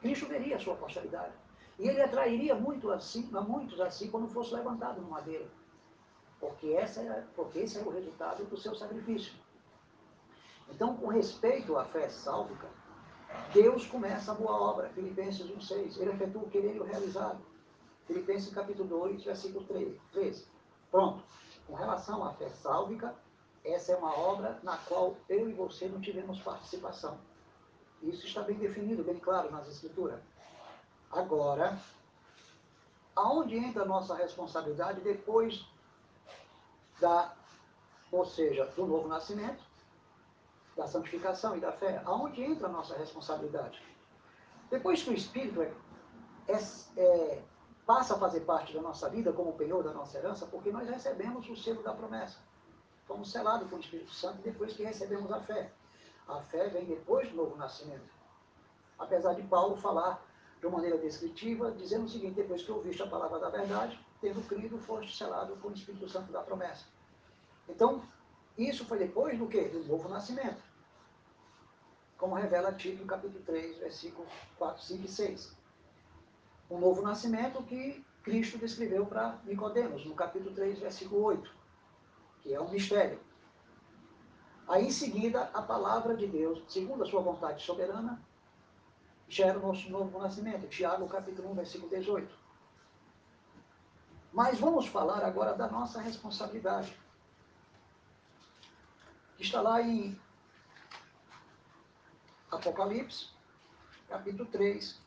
Cristo 0.00 0.26
veria 0.26 0.56
a 0.56 0.60
sua 0.60 0.76
posteridade. 0.76 1.32
E 1.78 1.88
ele 1.88 2.00
atrairia 2.00 2.54
muito 2.54 2.90
assim, 2.90 3.28
a 3.34 3.40
muitos 3.40 3.80
assim 3.80 4.10
quando 4.10 4.28
fosse 4.28 4.54
levantado 4.54 5.00
no 5.00 5.10
madeiro. 5.10 5.48
Porque, 6.40 6.68
essa 6.68 7.00
era, 7.00 7.26
porque 7.34 7.60
esse 7.60 7.78
era 7.78 7.88
o 7.88 7.92
resultado 7.92 8.44
do 8.44 8.56
seu 8.56 8.74
sacrifício. 8.74 9.32
Então, 10.70 10.96
com 10.96 11.08
respeito 11.08 11.76
à 11.76 11.84
fé 11.84 12.08
sálvica, 12.08 12.68
Deus 13.52 13.86
começa 13.86 14.32
a 14.32 14.34
boa 14.34 14.52
obra, 14.52 14.88
Filipenses 14.90 15.46
1,6. 15.46 15.98
Ele 15.98 16.10
efetua 16.10 16.42
o 16.42 16.50
querer 16.50 16.76
e 16.76 16.80
o 16.80 16.84
realizado. 16.84 17.40
Filipenses 18.06 18.54
capítulo 18.54 18.88
2, 18.88 19.24
versículo 19.24 19.66
13. 20.12 20.46
Pronto. 20.90 21.22
Com 21.66 21.74
relação 21.74 22.24
à 22.24 22.32
fé 22.34 22.48
sálvica, 22.48 23.14
essa 23.66 23.92
é 23.92 23.96
uma 23.96 24.16
obra 24.16 24.58
na 24.62 24.76
qual 24.76 25.16
eu 25.28 25.48
e 25.48 25.52
você 25.52 25.88
não 25.88 26.00
tivemos 26.00 26.40
participação. 26.40 27.18
Isso 28.02 28.26
está 28.26 28.42
bem 28.42 28.56
definido, 28.56 29.02
bem 29.02 29.18
claro 29.18 29.50
nas 29.50 29.68
Escrituras. 29.68 30.20
Agora, 31.10 31.78
aonde 33.14 33.56
entra 33.56 33.82
a 33.82 33.86
nossa 33.86 34.14
responsabilidade 34.14 35.00
depois 35.00 35.66
da, 37.00 37.34
ou 38.12 38.24
seja, 38.24 38.66
do 38.66 38.86
novo 38.86 39.08
nascimento, 39.08 39.62
da 40.76 40.86
santificação 40.86 41.56
e 41.56 41.60
da 41.60 41.72
fé? 41.72 42.02
Aonde 42.04 42.42
entra 42.42 42.68
a 42.68 42.70
nossa 42.70 42.96
responsabilidade? 42.96 43.82
Depois 44.70 45.02
que 45.02 45.10
o 45.10 45.14
Espírito 45.14 45.62
é, 45.62 45.72
é, 46.48 46.58
é, 46.96 47.42
passa 47.86 48.14
a 48.14 48.18
fazer 48.18 48.40
parte 48.40 48.74
da 48.74 48.82
nossa 48.82 49.08
vida 49.08 49.32
como 49.32 49.54
penhor 49.54 49.82
da 49.82 49.92
nossa 49.92 50.18
herança, 50.18 50.46
porque 50.46 50.70
nós 50.70 50.88
recebemos 50.88 51.48
o 51.48 51.56
selo 51.56 51.82
da 51.82 51.94
promessa. 51.94 52.38
Fomos 53.06 53.30
selados 53.30 53.70
com 53.70 53.76
o 53.76 53.80
Espírito 53.80 54.12
Santo 54.12 54.42
depois 54.42 54.72
que 54.72 54.82
recebemos 54.82 55.30
a 55.30 55.40
fé. 55.40 55.70
A 56.26 56.40
fé 56.40 56.68
vem 56.68 56.84
depois 56.84 57.28
do 57.30 57.36
novo 57.36 57.56
nascimento. 57.56 58.10
Apesar 58.98 59.34
de 59.34 59.42
Paulo 59.42 59.76
falar 59.76 60.20
de 60.58 60.66
uma 60.66 60.78
maneira 60.78 60.98
descritiva, 60.98 61.70
dizendo 61.70 62.06
o 62.06 62.08
seguinte, 62.08 62.34
depois 62.34 62.62
que 62.62 62.72
ouviste 62.72 63.02
a 63.02 63.06
palavra 63.06 63.38
da 63.38 63.48
verdade, 63.48 63.98
tendo 64.20 64.46
crido, 64.48 64.78
foste 64.78 65.16
selado 65.16 65.56
com 65.56 65.68
o 65.68 65.72
Espírito 65.72 66.08
Santo 66.08 66.32
da 66.32 66.42
promessa. 66.42 66.84
Então, 67.68 68.02
isso 68.58 68.84
foi 68.84 68.98
depois 68.98 69.38
do 69.38 69.46
quê? 69.46 69.68
Do 69.68 69.84
novo 69.84 70.08
nascimento. 70.08 70.62
Como 72.18 72.34
revela 72.34 72.72
Tito, 72.72 73.04
capítulo 73.04 73.44
3, 73.44 73.78
versículos 73.78 74.32
4, 74.58 74.82
5 74.82 75.04
e 75.04 75.08
6. 75.08 75.56
O 76.70 76.78
novo 76.78 77.02
nascimento 77.02 77.62
que 77.62 78.04
Cristo 78.24 78.58
descreveu 78.58 79.06
para 79.06 79.38
Nicodemos, 79.44 80.04
no 80.06 80.14
capítulo 80.14 80.52
3, 80.54 80.80
versículo 80.80 81.22
8 81.22 81.55
que 82.46 82.54
é 82.54 82.60
um 82.60 82.70
mistério. 82.70 83.20
Aí 84.68 84.86
em 84.86 84.90
seguida, 84.90 85.50
a 85.52 85.60
palavra 85.60 86.16
de 86.16 86.28
Deus, 86.28 86.62
segundo 86.68 87.02
a 87.02 87.06
sua 87.06 87.20
vontade 87.20 87.62
soberana, 87.62 88.22
gera 89.28 89.58
o 89.58 89.62
nosso 89.62 89.90
novo 89.90 90.16
nascimento. 90.20 90.68
Tiago 90.68 91.08
capítulo 91.08 91.50
1, 91.50 91.54
versículo 91.54 91.90
18. 91.90 92.32
Mas 94.32 94.60
vamos 94.60 94.86
falar 94.86 95.24
agora 95.24 95.54
da 95.54 95.68
nossa 95.68 96.00
responsabilidade. 96.00 96.96
Está 99.40 99.60
lá 99.60 99.82
em 99.82 100.18
Apocalipse, 102.50 103.30
capítulo 104.08 104.48
3, 104.50 105.00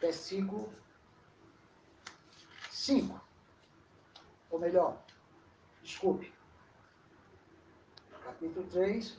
versículo 0.00 0.72
5. 2.70 3.20
Ou 4.50 4.58
melhor, 4.58 4.98
Desculpe. 5.88 6.30
Capítulo 8.22 8.68
3. 8.68 9.18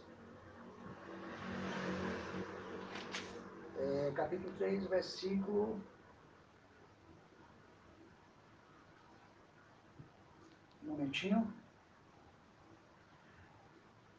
é, 3.79 4.11
capítulo 4.11 4.53
3, 4.55 4.85
versículo. 4.85 5.81
Um 10.83 10.91
momentinho. 10.91 11.51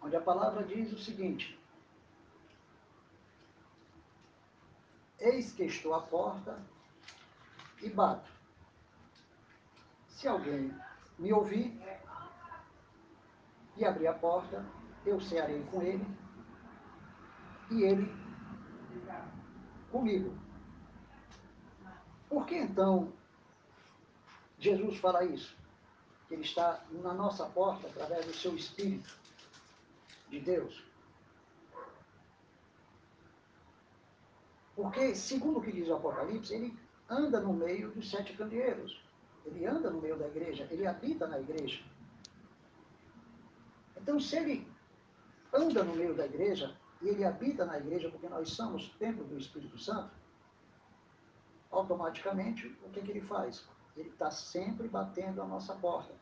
Onde 0.02 0.16
a 0.16 0.20
palavra 0.20 0.64
diz 0.64 0.92
o 0.92 0.98
seguinte: 0.98 1.56
Eis 5.20 5.52
que 5.52 5.62
estou 5.62 5.94
à 5.94 6.02
porta 6.02 6.60
e 7.80 7.88
bato. 7.88 8.28
Se 10.08 10.26
alguém 10.26 10.76
me 11.16 11.32
ouvir 11.32 11.80
e 13.76 13.84
abrir 13.84 14.08
a 14.08 14.14
porta, 14.14 14.64
eu 15.04 15.20
cearei 15.20 15.62
com 15.70 15.82
ele 15.82 16.06
e 17.70 17.82
ele 17.82 18.12
comigo. 19.90 20.36
Por 22.28 22.46
que 22.46 22.56
então 22.56 23.12
Jesus 24.58 24.98
fala 24.98 25.24
isso? 25.24 25.56
Ele 26.30 26.42
está 26.42 26.84
na 26.90 27.12
nossa 27.12 27.46
porta 27.46 27.88
através 27.88 28.24
do 28.26 28.32
seu 28.32 28.54
Espírito 28.54 29.18
de 30.28 30.38
Deus. 30.38 30.84
Porque, 34.76 35.14
segundo 35.14 35.58
o 35.58 35.62
que 35.62 35.72
diz 35.72 35.88
o 35.88 35.94
Apocalipse, 35.94 36.54
ele 36.54 36.78
anda 37.08 37.40
no 37.40 37.52
meio 37.52 37.90
dos 37.90 38.08
sete 38.08 38.32
candeeiros. 38.34 39.02
Ele 39.44 39.66
anda 39.66 39.90
no 39.90 40.00
meio 40.00 40.16
da 40.16 40.28
igreja, 40.28 40.68
ele 40.70 40.86
habita 40.86 41.26
na 41.26 41.40
igreja. 41.40 41.82
Então, 44.02 44.18
se 44.18 44.36
ele 44.36 44.66
anda 45.52 45.84
no 45.84 45.94
meio 45.94 46.14
da 46.14 46.24
igreja 46.24 46.76
e 47.02 47.08
ele 47.08 47.24
habita 47.24 47.64
na 47.64 47.78
igreja 47.78 48.10
porque 48.10 48.28
nós 48.28 48.50
somos 48.50 48.88
templo 48.98 49.24
do 49.24 49.38
Espírito 49.38 49.78
Santo, 49.78 50.10
automaticamente, 51.70 52.66
o 52.84 52.90
que, 52.90 53.00
que 53.00 53.10
ele 53.10 53.20
faz? 53.20 53.64
Ele 53.96 54.08
está 54.08 54.30
sempre 54.30 54.88
batendo 54.88 55.42
a 55.42 55.46
nossa 55.46 55.74
porta. 55.74 56.14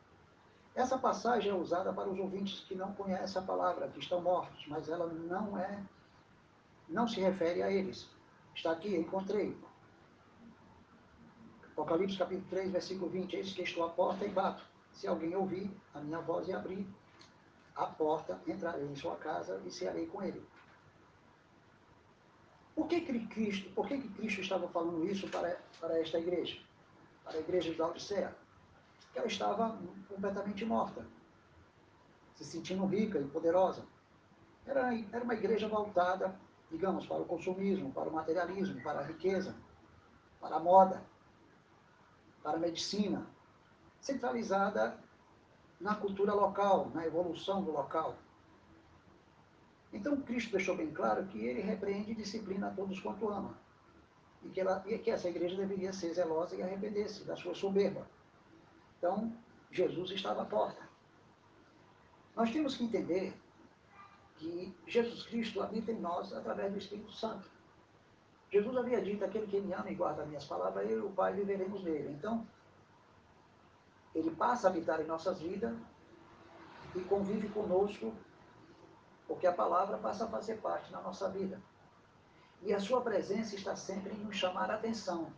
Essa 0.75 0.99
passagem 0.99 1.50
é 1.50 1.54
usada 1.54 1.92
para 1.92 2.08
os 2.08 2.18
ouvintes 2.18 2.61
que 2.61 2.75
não 2.75 2.92
conhecem 2.92 3.40
a 3.42 3.44
palavra, 3.44 3.88
que 3.88 3.99
estão 3.99 4.20
mortos, 4.20 4.66
mas 4.68 4.88
ela 4.88 5.06
não 5.06 5.58
é, 5.58 5.82
não 6.88 7.08
se 7.08 7.20
refere 7.20 7.62
a 7.62 7.70
eles. 7.70 8.08
Está 8.54 8.73
aqui, 8.73 8.97
encontrei. 8.97 9.56
Apocalipse 11.73 12.18
capítulo 12.18 12.49
3, 12.50 12.70
versículo 12.70 13.11
20. 13.11 13.37
Eis 13.37 13.52
que 13.52 13.62
estou 13.62 13.85
à 13.85 13.90
porta 13.90 14.25
e 14.25 14.28
bato. 14.28 14.62
Se 14.92 15.06
alguém 15.06 15.35
ouvir 15.35 15.70
a 15.94 16.00
minha 16.00 16.20
voz 16.20 16.49
e 16.49 16.52
abrir 16.52 16.87
a 17.78 17.87
porta, 17.87 18.38
entrarei 18.47 18.87
em 18.87 18.94
sua 18.94 19.16
casa 19.16 19.62
e 19.64 19.70
cearei 19.70 20.06
com 20.06 20.23
ele. 20.23 20.47
Por 22.75 22.87
que, 22.87 23.00
que 23.00 23.26
Cristo, 23.28 23.70
por 23.70 23.88
que, 23.88 23.99
que 23.99 24.08
Cristo 24.11 24.42
estava 24.42 24.68
falando 24.68 25.04
isso 25.06 25.28
para, 25.28 25.58
para 25.80 25.99
esta 25.99 26.18
igreja? 26.18 26.61
Para 27.25 27.38
a 27.38 27.40
igreja 27.40 27.73
de 27.73 27.78
Laodicea? 27.78 28.37
Que 29.12 29.18
ela 29.18 29.28
estava 29.28 29.78
completamente 30.08 30.64
morta, 30.66 31.06
se 32.35 32.44
sentindo 32.44 32.85
rica 32.85 33.18
e 33.18 33.25
poderosa. 33.28 33.87
Era, 34.66 34.94
era 34.94 35.25
uma 35.25 35.35
igreja 35.35 35.66
voltada 35.66 36.38
digamos, 36.70 37.06
para 37.06 37.23
o 37.23 37.25
consumismo, 37.25 37.92
para 37.92 38.08
o 38.08 38.12
materialismo, 38.12 38.80
para 38.82 39.00
a 39.00 39.02
riqueza, 39.02 39.54
para 40.40 40.56
a 40.56 40.61
moda, 40.61 41.02
para 42.42 42.56
a 42.56 42.61
medicina, 42.61 43.26
centralizada 44.00 44.99
na 45.80 45.94
cultura 45.94 46.35
local, 46.35 46.90
na 46.94 47.06
evolução 47.06 47.62
do 47.62 47.70
local. 47.70 48.16
Então, 49.92 50.20
Cristo 50.20 50.52
deixou 50.52 50.76
bem 50.76 50.90
claro 50.90 51.26
que 51.26 51.38
ele 51.38 51.60
repreende 51.60 52.12
e 52.12 52.14
disciplina 52.14 52.69
a 52.69 52.71
todos 52.71 53.00
quanto 53.00 53.28
ama. 53.28 53.54
E 54.43 54.49
que, 54.50 54.60
ela, 54.60 54.84
e 54.86 54.99
que 54.99 55.10
essa 55.10 55.28
igreja 55.28 55.56
deveria 55.56 55.93
ser 55.93 56.12
zelosa 56.12 56.54
e 56.54 56.62
arrepender-se 56.62 57.25
da 57.25 57.36
sua 57.36 57.54
soberba. 57.54 58.06
Então, 58.99 59.32
Jesus 59.71 60.10
estava 60.10 60.43
à 60.43 60.45
porta. 60.45 60.88
Nós 62.36 62.50
temos 62.52 62.76
que 62.76 62.84
entender 62.84 63.34
que 64.36 64.73
Jesus 64.86 65.25
Cristo 65.25 65.60
habita 65.60 65.91
em 65.91 65.99
nós 65.99 66.32
através 66.32 66.73
do 66.73 66.78
Espírito 66.78 67.12
Santo. 67.12 67.50
Jesus 68.50 68.76
havia 68.76 69.00
dito, 69.02 69.25
aquele 69.25 69.47
que 69.47 69.60
me 69.60 69.73
ama 69.73 69.91
e 69.91 69.95
guarda 69.95 70.25
minhas 70.25 70.45
palavras, 70.45 70.88
eu 70.88 70.99
e 70.99 71.02
o 71.02 71.10
Pai 71.10 71.34
viveremos 71.34 71.82
nele. 71.82 72.12
Então, 72.12 72.47
ele 74.19 74.33
passa 74.33 74.67
a 74.67 74.71
habitar 74.71 75.00
em 75.00 75.07
nossas 75.07 75.41
vidas 75.41 75.73
e 76.95 77.00
convive 77.00 77.49
conosco, 77.50 78.13
porque 79.28 79.47
a 79.47 79.52
palavra 79.52 79.97
passa 79.99 80.25
a 80.25 80.28
fazer 80.28 80.57
parte 80.57 80.91
da 80.91 81.00
nossa 81.00 81.28
vida. 81.28 81.61
E 82.63 82.75
a 82.75 82.81
sua 82.81 83.00
presença 83.00 83.54
está 83.54 83.76
sempre 83.76 84.13
em 84.13 84.25
nos 84.25 84.35
chamar 84.35 84.71
a 84.71 84.75
atenção, 84.75 85.33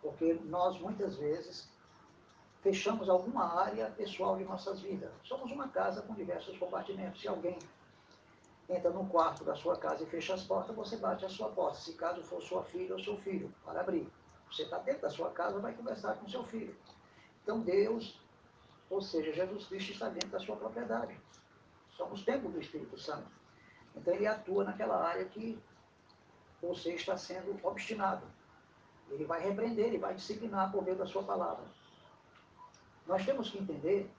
porque 0.00 0.34
nós 0.44 0.78
muitas 0.78 1.16
vezes 1.16 1.68
fechamos 2.62 3.08
alguma 3.08 3.60
área 3.60 3.90
pessoal 3.90 4.36
de 4.36 4.44
nossas 4.44 4.80
vidas. 4.80 5.10
Somos 5.24 5.50
uma 5.50 5.68
casa 5.68 6.00
com 6.02 6.14
diversos 6.14 6.56
compartimentos. 6.56 7.20
Se 7.20 7.26
alguém 7.26 7.58
entra 8.68 8.90
no 8.90 9.06
quarto 9.08 9.42
da 9.42 9.56
sua 9.56 9.76
casa 9.76 10.04
e 10.04 10.06
fecha 10.06 10.34
as 10.34 10.44
portas, 10.44 10.76
você 10.76 10.96
bate 10.96 11.24
a 11.24 11.28
sua 11.28 11.48
porta. 11.50 11.78
Se 11.78 11.94
caso 11.94 12.22
for 12.22 12.40
sua 12.40 12.62
filha 12.62 12.94
ou 12.94 13.02
seu 13.02 13.18
filho, 13.18 13.52
para 13.64 13.80
abrir. 13.80 14.08
Você 14.50 14.62
está 14.62 14.78
dentro 14.78 15.02
da 15.02 15.10
sua 15.10 15.30
casa, 15.30 15.58
vai 15.58 15.74
conversar 15.74 16.14
com 16.14 16.28
seu 16.28 16.44
filho. 16.44 16.74
Então 17.44 17.60
Deus, 17.60 18.18
ou 18.88 19.00
seja, 19.00 19.32
Jesus 19.32 19.66
Cristo 19.66 19.92
está 19.92 20.08
dentro 20.08 20.30
da 20.30 20.40
sua 20.40 20.56
propriedade. 20.56 21.14
Somos 21.90 22.24
templo 22.24 22.50
do 22.50 22.58
Espírito 22.58 22.98
Santo. 22.98 23.28
Então 23.94 24.12
ele 24.12 24.26
atua 24.26 24.64
naquela 24.64 25.06
área 25.06 25.26
que 25.26 25.62
você 26.60 26.94
está 26.94 27.16
sendo 27.16 27.60
obstinado. 27.62 28.26
Ele 29.10 29.26
vai 29.26 29.42
repreender, 29.42 29.86
ele 29.86 29.98
vai 29.98 30.14
disciplinar 30.14 30.72
por 30.72 30.82
meio 30.82 30.96
da 30.96 31.06
sua 31.06 31.22
palavra. 31.22 31.64
Nós 33.06 33.24
temos 33.24 33.50
que 33.50 33.58
entender 33.58 34.10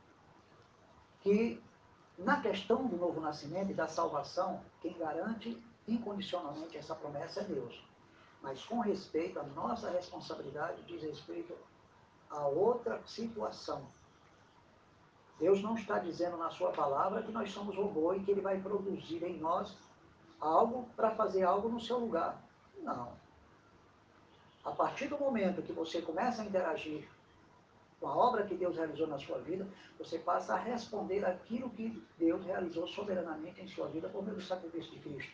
que 1.22 1.62
na 2.18 2.40
questão 2.40 2.86
do 2.86 2.96
novo 2.96 3.20
nascimento 3.20 3.72
e 3.72 3.74
da 3.74 3.88
salvação, 3.88 4.64
quem 4.82 4.96
garante 4.98 5.62
incondicionalmente 5.88 6.78
essa 6.78 6.94
promessa 6.94 7.42
é 7.42 7.46
Deus. 7.46 7.84
Mas 8.42 8.64
com 8.64 8.80
respeito 8.80 9.40
à 9.40 9.44
nossa 9.44 9.90
responsabilidade, 9.90 10.84
diz 10.84 11.02
respeito 11.02 11.58
a 12.30 12.48
outra 12.48 13.02
situação. 13.06 13.86
Deus 15.40 15.62
não 15.62 15.76
está 15.76 16.00
dizendo 16.00 16.38
na 16.38 16.50
sua 16.50 16.72
palavra 16.72 17.22
que 17.22 17.32
nós 17.32 17.52
somos 17.52 17.76
robô 17.76 18.14
e 18.14 18.24
que 18.24 18.32
ele 18.32 18.42
vai 18.42 18.60
produzir 18.60 19.24
em 19.24 19.38
nós 19.38 19.78
algo 20.40 20.88
para 20.96 21.12
fazer 21.12 21.44
algo 21.44 21.68
no 21.68 21.80
seu 21.80 22.00
lugar. 22.00 22.42
Não. 22.82 23.14
A 24.64 24.72
partir 24.72 25.08
do 25.08 25.18
momento 25.18 25.62
que 25.62 25.74
você 25.74 26.02
começa 26.02 26.42
a 26.42 26.46
interagir 26.46 27.08
com 28.00 28.08
a 28.08 28.16
obra 28.16 28.46
que 28.46 28.56
Deus 28.56 28.76
realizou 28.76 29.08
na 29.08 29.18
sua 29.18 29.40
vida, 29.40 29.68
você 29.98 30.20
passa 30.20 30.54
a 30.54 30.58
responder 30.58 31.26
aquilo 31.26 31.70
que 31.70 32.04
Deus 32.18 32.44
realizou 32.46 32.88
soberanamente 32.88 33.62
em 33.62 33.68
sua 33.68 33.88
vida 33.88 34.10
por 34.10 34.24
meio 34.24 34.36
do 34.36 34.42
sacrifício 34.42 34.92
de 34.92 35.00
Cristo. 35.00 35.34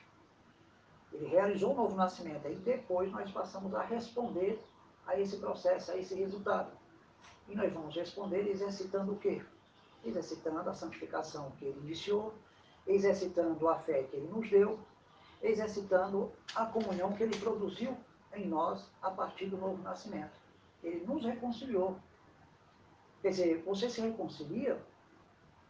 Ele 1.12 1.28
realizou 1.28 1.74
o 1.74 1.76
novo 1.76 1.96
nascimento, 1.96 2.48
e 2.48 2.56
depois 2.56 3.12
nós 3.12 3.30
passamos 3.32 3.74
a 3.74 3.82
responder 3.82 4.62
a 5.06 5.20
esse 5.20 5.38
processo, 5.38 5.92
a 5.92 5.98
esse 5.98 6.16
resultado. 6.16 6.72
E 7.52 7.56
nós 7.56 7.72
vamos 7.72 7.96
responder 7.96 8.48
exercitando 8.50 9.12
o 9.12 9.18
quê? 9.18 9.42
Exercitando 10.04 10.70
a 10.70 10.74
santificação 10.74 11.52
que 11.60 11.66
ele 11.66 11.80
iniciou, 11.82 12.34
exercitando 12.88 13.68
a 13.68 13.76
fé 13.76 14.04
que 14.04 14.16
ele 14.16 14.28
nos 14.28 14.50
deu, 14.50 14.80
exercitando 15.44 16.32
a 16.56 16.66
comunhão 16.66 17.14
que 17.14 17.24
ele 17.24 17.38
produziu 17.38 17.96
em 18.34 18.48
nós 18.48 18.90
a 19.02 19.12
partir 19.12 19.48
do 19.48 19.58
novo 19.58 19.84
nascimento. 19.84 20.32
Ele 20.82 21.06
nos 21.06 21.24
reconciliou 21.24 22.00
Quer 23.22 23.30
dizer, 23.30 23.64
você 23.64 23.88
se 23.88 24.02
reconcilia 24.02 24.82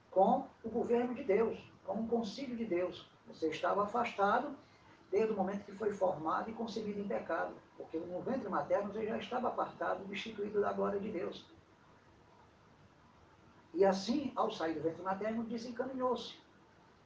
com 0.10 0.46
o 0.64 0.70
governo 0.70 1.14
de 1.14 1.24
Deus, 1.24 1.60
com 1.86 1.96
o 1.96 2.08
concílio 2.08 2.56
de 2.56 2.64
Deus. 2.64 3.06
Você 3.28 3.50
estava 3.50 3.84
afastado 3.84 4.56
desde 5.12 5.34
o 5.34 5.36
momento 5.36 5.66
que 5.66 5.74
foi 5.74 5.94
formado 5.94 6.50
e 6.50 6.54
concebido 6.54 7.02
em 7.02 7.08
pecado, 7.08 7.54
porque 7.76 7.98
no 7.98 8.22
ventre 8.22 8.48
materno 8.48 8.94
você 8.94 9.06
já 9.06 9.18
estava 9.18 9.50
apartado, 9.50 10.06
destituído 10.06 10.62
da 10.62 10.72
glória 10.72 11.00
de 11.00 11.12
Deus. 11.12 11.46
E 13.74 13.86
assim, 13.86 14.32
ao 14.36 14.52
sair 14.52 14.74
do 14.74 14.82
ventre 14.82 15.02
materno, 15.02 15.44
desencaminhou-se. 15.44 16.36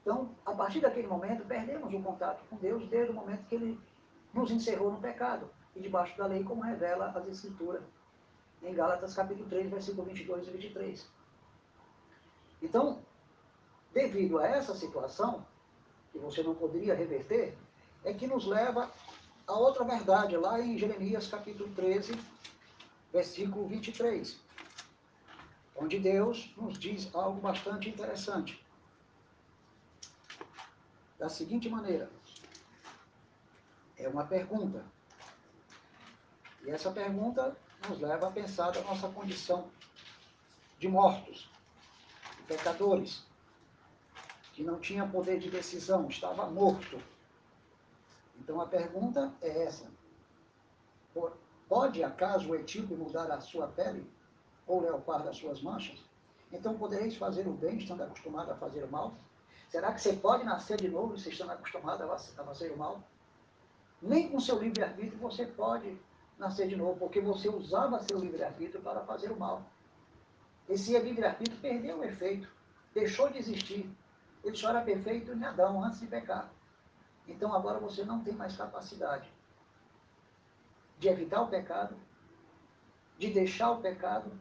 Então, 0.01 0.30
a 0.45 0.54
partir 0.54 0.82
daquele 0.82 1.08
momento, 1.08 1.45
perdemos 1.45 1.93
o 1.93 2.01
contato 2.01 2.43
com 2.49 2.58
Deus 2.58 2.88
desde 2.88 3.12
o 3.12 3.15
momento 3.15 3.45
que 3.47 3.56
Ele 3.56 3.80
nos 4.34 4.51
encerrou 4.51 4.91
no 4.91 4.99
pecado 4.99 5.49
e 5.75 5.80
debaixo 5.80 6.17
da 6.17 6.25
lei, 6.25 6.43
como 6.43 6.62
revela 6.62 7.08
as 7.08 7.28
Escrituras 7.28 7.84
em 8.62 8.73
Gálatas 8.73 9.13
capítulo 9.13 9.47
3, 9.49 9.69
versículo 9.69 10.08
22 10.08 10.47
e 10.47 10.51
23. 10.51 11.10
Então, 12.62 12.99
devido 13.93 14.39
a 14.39 14.47
essa 14.47 14.75
situação, 14.75 15.45
que 16.12 16.17
você 16.17 16.41
não 16.41 16.56
poderia 16.56 16.95
reverter, 16.95 17.58
é 18.04 18.13
que 18.13 18.28
nos 18.28 18.45
leva 18.45 18.91
a 19.47 19.54
outra 19.54 19.84
verdade, 19.84 20.36
lá 20.38 20.60
em 20.60 20.78
Jeremias 20.78 21.28
capítulo 21.28 21.69
13, 21.75 22.13
versículo 23.12 23.67
23, 23.67 24.39
onde 25.75 25.99
Deus 25.99 26.53
nos 26.55 26.79
diz 26.79 27.13
algo 27.13 27.41
bastante 27.41 27.89
interessante. 27.89 28.63
Da 31.19 31.29
seguinte 31.29 31.69
maneira: 31.69 32.09
É 33.97 34.07
uma 34.07 34.25
pergunta. 34.25 34.85
E 36.63 36.69
essa 36.69 36.91
pergunta 36.91 37.55
nos 37.88 37.99
leva 37.99 38.27
a 38.27 38.31
pensar 38.31 38.71
da 38.71 38.81
nossa 38.81 39.07
condição 39.09 39.69
de 40.79 40.88
mortos, 40.88 41.49
de 42.38 42.43
pecadores, 42.43 43.25
que 44.53 44.63
não 44.63 44.79
tinha 44.79 45.07
poder 45.07 45.39
de 45.39 45.49
decisão, 45.49 46.07
estava 46.07 46.49
morto. 46.49 46.99
Então 48.38 48.59
a 48.59 48.65
pergunta 48.65 49.33
é 49.41 49.63
essa: 49.63 49.91
Pode 51.67 52.03
acaso 52.03 52.49
o 52.49 52.55
etíope 52.55 52.93
mudar 52.93 53.31
a 53.31 53.39
sua 53.39 53.67
pele? 53.67 54.09
Ou 54.67 54.82
leopardo 54.82 55.30
as 55.30 55.38
suas 55.38 55.62
manchas? 55.62 56.04
Então 56.51 56.78
podereis 56.78 57.15
fazer 57.17 57.47
o 57.47 57.54
bem 57.54 57.78
estando 57.78 58.04
acostumado 58.04 58.51
a 58.51 58.56
fazer 58.56 58.84
o 58.84 58.91
mal? 58.91 59.13
Será 59.69 59.91
que 59.91 60.01
você 60.01 60.13
pode 60.13 60.43
nascer 60.43 60.78
de 60.78 60.88
novo 60.88 61.17
se 61.17 61.30
estando 61.30 61.51
acostumado 61.51 62.04
a 62.04 62.17
fazer 62.17 62.71
o 62.71 62.78
mal? 62.78 63.04
Nem 64.01 64.30
com 64.30 64.39
seu 64.39 64.60
livre-arbítrio 64.60 65.17
você 65.19 65.45
pode 65.45 65.97
nascer 66.38 66.67
de 66.67 66.75
novo, 66.75 66.99
porque 66.99 67.19
você 67.21 67.49
usava 67.49 67.99
seu 68.04 68.19
livre-arbítrio 68.19 68.82
para 68.82 69.01
fazer 69.01 69.32
o 69.32 69.39
mal. 69.39 69.63
Esse 70.67 70.97
livre-arbítrio 70.97 71.60
perdeu 71.60 71.99
o 71.99 72.04
efeito, 72.04 72.49
deixou 72.93 73.30
de 73.30 73.38
existir. 73.38 73.89
Ele 74.43 74.56
só 74.56 74.69
era 74.69 74.82
perfeito 74.82 75.32
em 75.32 75.43
Adão, 75.43 75.84
antes 75.84 75.99
de 75.99 76.08
pecar. 76.08 76.51
Então 77.28 77.54
agora 77.54 77.80
você 77.80 78.04
não 78.04 78.23
tem 78.23 78.34
mais 78.34 78.56
capacidade 78.56 79.30
de 80.99 81.08
evitar 81.08 81.41
o 81.41 81.47
pecado, 81.47 81.95
de 83.17 83.32
deixar 83.32 83.71
o 83.71 83.82
pecado 83.82 84.32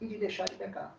e 0.00 0.06
de 0.06 0.18
deixar 0.18 0.44
de 0.44 0.54
pecar. 0.56 0.94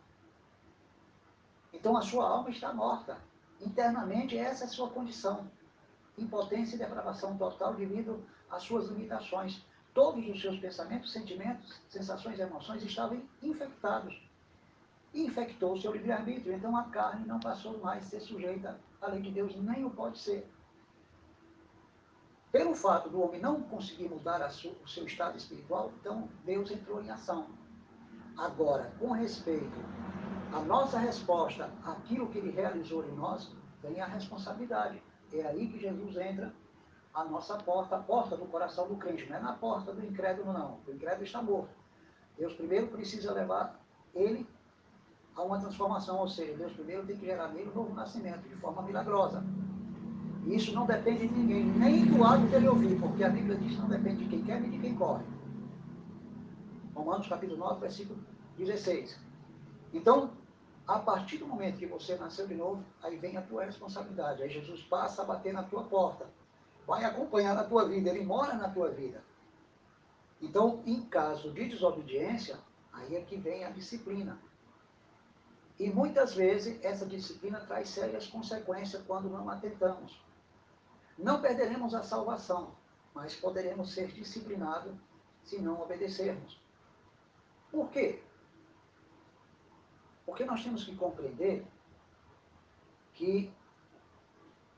Então 1.73 1.95
a 1.95 2.01
sua 2.01 2.27
alma 2.27 2.49
está 2.49 2.73
morta. 2.73 3.17
Internamente 3.61 4.37
essa 4.37 4.63
é 4.63 4.67
a 4.67 4.69
sua 4.69 4.89
condição. 4.89 5.49
Impotência 6.17 6.75
e 6.75 6.79
depravação 6.79 7.37
total 7.37 7.75
devido 7.75 8.23
às 8.49 8.63
suas 8.63 8.87
limitações. 8.89 9.63
Todos 9.93 10.27
os 10.27 10.41
seus 10.41 10.59
pensamentos, 10.59 11.11
sentimentos, 11.11 11.79
sensações 11.89 12.37
e 12.39 12.41
emoções 12.41 12.83
estavam 12.83 13.21
infectados. 13.41 14.21
E 15.13 15.25
infectou 15.25 15.73
o 15.73 15.81
seu 15.81 15.91
livre-arbítrio. 15.91 16.53
Então 16.53 16.75
a 16.75 16.83
carne 16.85 17.25
não 17.25 17.39
passou 17.39 17.77
mais 17.79 18.05
a 18.05 18.09
ser 18.09 18.21
sujeita 18.21 18.79
à 19.01 19.07
lei 19.07 19.21
de 19.21 19.31
Deus, 19.31 19.55
nem 19.55 19.85
o 19.85 19.89
pode 19.89 20.19
ser. 20.19 20.49
Pelo 22.51 22.73
fato 22.73 23.09
do 23.09 23.21
homem 23.21 23.41
não 23.41 23.61
conseguir 23.61 24.07
mudar 24.09 24.41
o 24.41 24.87
seu 24.87 25.05
estado 25.05 25.37
espiritual, 25.37 25.91
então 25.99 26.29
Deus 26.43 26.71
entrou 26.71 27.03
em 27.03 27.09
ação. 27.09 27.47
Agora, 28.37 28.91
com 28.99 29.11
respeito 29.11 29.79
à 30.53 30.59
nossa 30.59 30.99
resposta 30.99 31.71
àquilo 31.83 32.27
que 32.27 32.37
ele 32.37 32.51
realizou 32.51 33.03
em 33.03 33.11
nós, 33.15 33.51
tem 33.81 33.99
a 33.99 34.05
responsabilidade. 34.05 35.01
É 35.33 35.41
aí 35.45 35.67
que 35.67 35.79
Jesus 35.79 36.15
entra 36.17 36.53
a 37.13 37.23
nossa 37.23 37.57
porta, 37.57 37.95
a 37.95 37.99
porta 37.99 38.37
do 38.37 38.45
coração 38.45 38.87
do 38.87 38.95
crente, 38.95 39.27
não 39.27 39.37
é 39.37 39.39
na 39.39 39.53
porta 39.53 39.91
do 39.91 40.05
incrédulo, 40.05 40.53
não. 40.53 40.79
O 40.87 40.91
incrédulo 40.91 41.23
está 41.23 41.41
morto. 41.41 41.75
Deus 42.37 42.53
primeiro 42.53 42.87
precisa 42.87 43.33
levar 43.33 43.79
ele 44.13 44.47
a 45.35 45.41
uma 45.41 45.59
transformação, 45.59 46.19
ou 46.19 46.27
seja, 46.27 46.55
Deus 46.55 46.73
primeiro 46.73 47.05
tem 47.05 47.17
que 47.17 47.25
gerar 47.25 47.47
nele 47.49 47.69
um 47.69 47.73
novo 47.73 47.93
nascimento, 47.93 48.47
de 48.47 48.55
forma 48.55 48.83
milagrosa. 48.83 49.43
Isso 50.45 50.73
não 50.73 50.85
depende 50.85 51.27
de 51.27 51.33
ninguém, 51.33 51.65
nem 51.65 52.05
do 52.05 52.23
ato 52.23 52.45
dele 52.45 52.69
ouvir, 52.69 52.99
porque 52.99 53.23
a 53.23 53.29
Bíblia 53.29 53.57
diz 53.57 53.75
que 53.75 53.81
não 53.81 53.89
depende 53.89 54.23
de 54.23 54.29
quem 54.29 54.43
quer 54.43 54.61
nem 54.61 54.69
de 54.69 54.79
quem 54.79 54.95
corre. 54.95 55.23
Romanos 56.97 57.27
capítulo 57.27 57.59
9, 57.59 57.79
versículo 57.79 58.19
16. 58.57 59.19
Então, 59.93 60.31
a 60.87 60.97
partir 60.97 61.37
do 61.37 61.45
momento 61.45 61.77
que 61.77 61.85
você 61.85 62.15
nasceu 62.15 62.47
de 62.47 62.55
novo, 62.55 62.83
aí 63.03 63.17
vem 63.17 63.37
a 63.37 63.41
tua 63.43 63.65
responsabilidade. 63.65 64.41
Aí 64.41 64.49
Jesus 64.49 64.81
passa 64.81 65.21
a 65.21 65.25
bater 65.25 65.53
na 65.53 65.61
tua 65.61 65.83
porta. 65.83 66.27
Vai 66.87 67.03
acompanhar 67.03 67.53
na 67.53 67.63
tua 67.63 67.87
vida, 67.87 68.09
ele 68.09 68.25
mora 68.25 68.55
na 68.55 68.67
tua 68.69 68.89
vida. 68.89 69.23
Então, 70.41 70.81
em 70.87 71.01
caso 71.03 71.51
de 71.51 71.69
desobediência, 71.69 72.57
aí 72.91 73.15
é 73.15 73.21
que 73.21 73.37
vem 73.37 73.63
a 73.63 73.69
disciplina. 73.69 74.39
E 75.79 75.91
muitas 75.91 76.33
vezes 76.33 76.83
essa 76.83 77.05
disciplina 77.05 77.59
traz 77.59 77.89
sérias 77.89 78.25
consequências 78.25 79.03
quando 79.05 79.29
não 79.29 79.47
atentamos. 79.49 80.19
Não 81.15 81.41
perderemos 81.41 81.93
a 81.93 82.01
salvação, 82.01 82.71
mas 83.13 83.35
poderemos 83.35 83.93
ser 83.93 84.07
disciplinados 84.07 84.95
se 85.43 85.59
não 85.61 85.79
obedecermos. 85.79 86.59
Quê? 87.97 88.21
Porque 90.23 90.45
nós 90.45 90.63
temos 90.63 90.83
que 90.83 90.95
compreender 90.95 91.65
que 93.15 93.51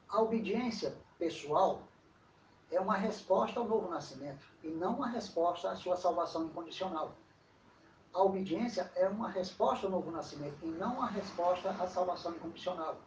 a 0.08 0.22
obediência 0.22 0.96
pessoal 1.18 1.84
é 2.72 2.80
uma 2.80 2.96
resposta 2.96 3.60
ao 3.60 3.68
novo 3.68 3.90
nascimento 3.90 4.46
e 4.64 4.70
não 4.70 4.96
uma 4.96 5.10
resposta 5.10 5.70
à 5.70 5.76
sua 5.76 5.98
salvação 5.98 6.46
incondicional. 6.46 7.14
A 8.14 8.24
obediência 8.24 8.90
é 8.96 9.10
uma 9.10 9.30
resposta 9.30 9.88
ao 9.88 9.92
novo 9.92 10.10
nascimento 10.12 10.58
e 10.64 10.68
não 10.68 10.94
uma 10.94 11.08
resposta 11.08 11.72
à 11.72 11.88
salvação 11.88 12.32
incondicional. 12.32 13.02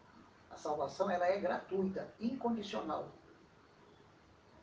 A 0.50 0.58
salvação 0.58 1.10
ela 1.10 1.26
é 1.26 1.40
gratuita, 1.40 2.12
incondicional. 2.20 3.08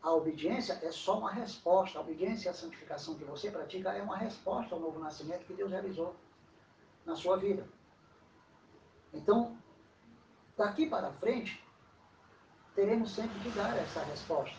A 0.02 0.14
obediência 0.14 0.80
é 0.82 0.92
só 0.92 1.20
uma 1.20 1.32
resposta. 1.32 1.98
A 1.98 2.02
obediência 2.02 2.48
e 2.48 2.52
a 2.52 2.54
santificação 2.54 3.16
que 3.16 3.26
você 3.26 3.52
pratica 3.52 3.92
é 3.92 4.02
uma 4.02 4.18
resposta 4.18 4.74
ao 4.74 4.82
novo 4.82 5.00
nascimento 5.00 5.46
que 5.46 5.54
Deus 5.54 5.72
realizou 5.72 6.16
na 7.06 7.16
sua 7.16 7.38
vida. 7.38 7.68
Então, 9.14 9.58
daqui 10.56 10.88
para 10.88 11.12
frente, 11.14 11.64
teremos 12.76 13.12
sempre 13.12 13.40
que 13.40 13.50
dar 13.50 13.76
essa 13.78 14.04
resposta. 14.04 14.58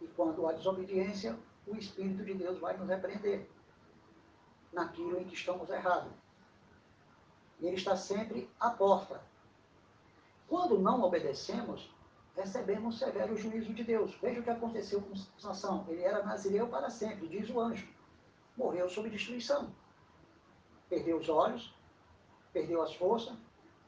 E 0.00 0.06
quando 0.08 0.46
há 0.46 0.52
desobediência, 0.52 1.38
o 1.66 1.76
Espírito 1.76 2.24
de 2.24 2.34
Deus 2.34 2.58
vai 2.58 2.76
nos 2.76 2.88
repreender 2.88 3.48
naquilo 4.72 5.18
em 5.18 5.24
que 5.24 5.34
estamos 5.34 5.68
errados. 5.70 6.12
E 7.60 7.66
ele 7.66 7.76
está 7.76 7.96
sempre 7.96 8.50
à 8.58 8.70
porta. 8.70 9.22
Quando 10.48 10.78
não 10.78 11.02
obedecemos, 11.02 11.90
recebemos 12.36 12.98
severo 12.98 13.36
juízo 13.36 13.72
de 13.72 13.84
Deus. 13.84 14.14
Veja 14.20 14.40
o 14.40 14.42
que 14.42 14.50
aconteceu 14.50 15.00
com 15.02 15.14
Sansão. 15.38 15.84
Ele 15.88 16.02
era 16.02 16.24
nazireu 16.24 16.68
para 16.68 16.90
sempre, 16.90 17.28
diz 17.28 17.48
o 17.50 17.60
anjo. 17.60 17.88
Morreu 18.56 18.88
sob 18.88 19.08
destruição. 19.08 19.70
Perdeu 20.88 21.18
os 21.18 21.28
olhos, 21.28 21.74
perdeu 22.52 22.82
as 22.82 22.94
forças, 22.94 23.36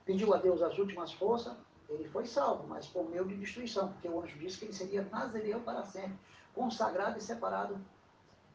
pediu 0.05 0.33
a 0.35 0.38
Deus 0.38 0.62
as 0.62 0.78
últimas 0.78 1.12
forças, 1.12 1.57
ele 1.88 2.09
foi 2.09 2.26
salvo, 2.26 2.66
mas 2.66 2.87
por 2.87 3.09
meio 3.09 3.26
de 3.26 3.37
destruição, 3.37 3.92
porque 3.92 4.09
o 4.09 4.20
anjo 4.22 4.38
disse 4.38 4.59
que 4.59 4.64
ele 4.64 4.72
seria 4.72 5.02
nazireu 5.05 5.61
para 5.61 5.85
sempre, 5.85 6.18
consagrado 6.55 7.18
e 7.18 7.20
separado 7.20 7.78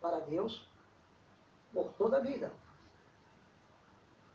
para 0.01 0.19
Deus 0.21 0.67
por 1.73 1.91
toda 1.93 2.17
a 2.17 2.21
vida. 2.21 2.51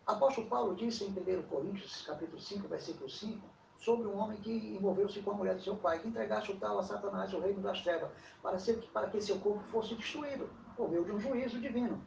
Apóstolo 0.06 0.48
Paulo 0.48 0.74
disse 0.74 1.04
em 1.04 1.08
1 1.08 1.42
Coríntios, 1.44 2.02
capítulo 2.02 2.40
5, 2.40 2.68
versículo 2.68 3.08
5, 3.08 3.40
sobre 3.82 4.06
um 4.06 4.16
homem 4.16 4.38
que 4.40 4.50
envolveu-se 4.50 5.20
com 5.22 5.32
a 5.32 5.34
mulher 5.34 5.56
de 5.56 5.64
seu 5.64 5.76
pai, 5.76 5.98
que 5.98 6.08
entregasse 6.08 6.52
o 6.52 6.56
tal 6.56 6.78
a 6.78 6.82
Satanás, 6.84 7.34
o 7.34 7.40
reino 7.40 7.60
das 7.60 7.82
trevas, 7.82 8.10
para, 8.40 8.56
ser, 8.56 8.76
para 8.92 9.08
que 9.08 9.20
seu 9.20 9.38
corpo 9.40 9.62
fosse 9.72 9.96
destruído, 9.96 10.48
por 10.76 10.88
meio 10.88 11.04
de 11.04 11.10
um 11.10 11.20
juízo 11.20 11.60
divino. 11.60 12.00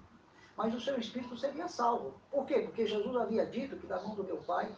Mas 0.56 0.74
o 0.74 0.80
seu 0.80 0.98
espírito 0.98 1.38
seria 1.38 1.68
salvo. 1.68 2.14
Por 2.32 2.46
quê? 2.46 2.62
Porque 2.62 2.88
Jesus 2.88 3.14
havia 3.18 3.46
dito 3.46 3.76
que 3.76 3.86
da 3.86 4.02
mão 4.02 4.16
do 4.16 4.24
meu 4.24 4.38
pai 4.38 4.74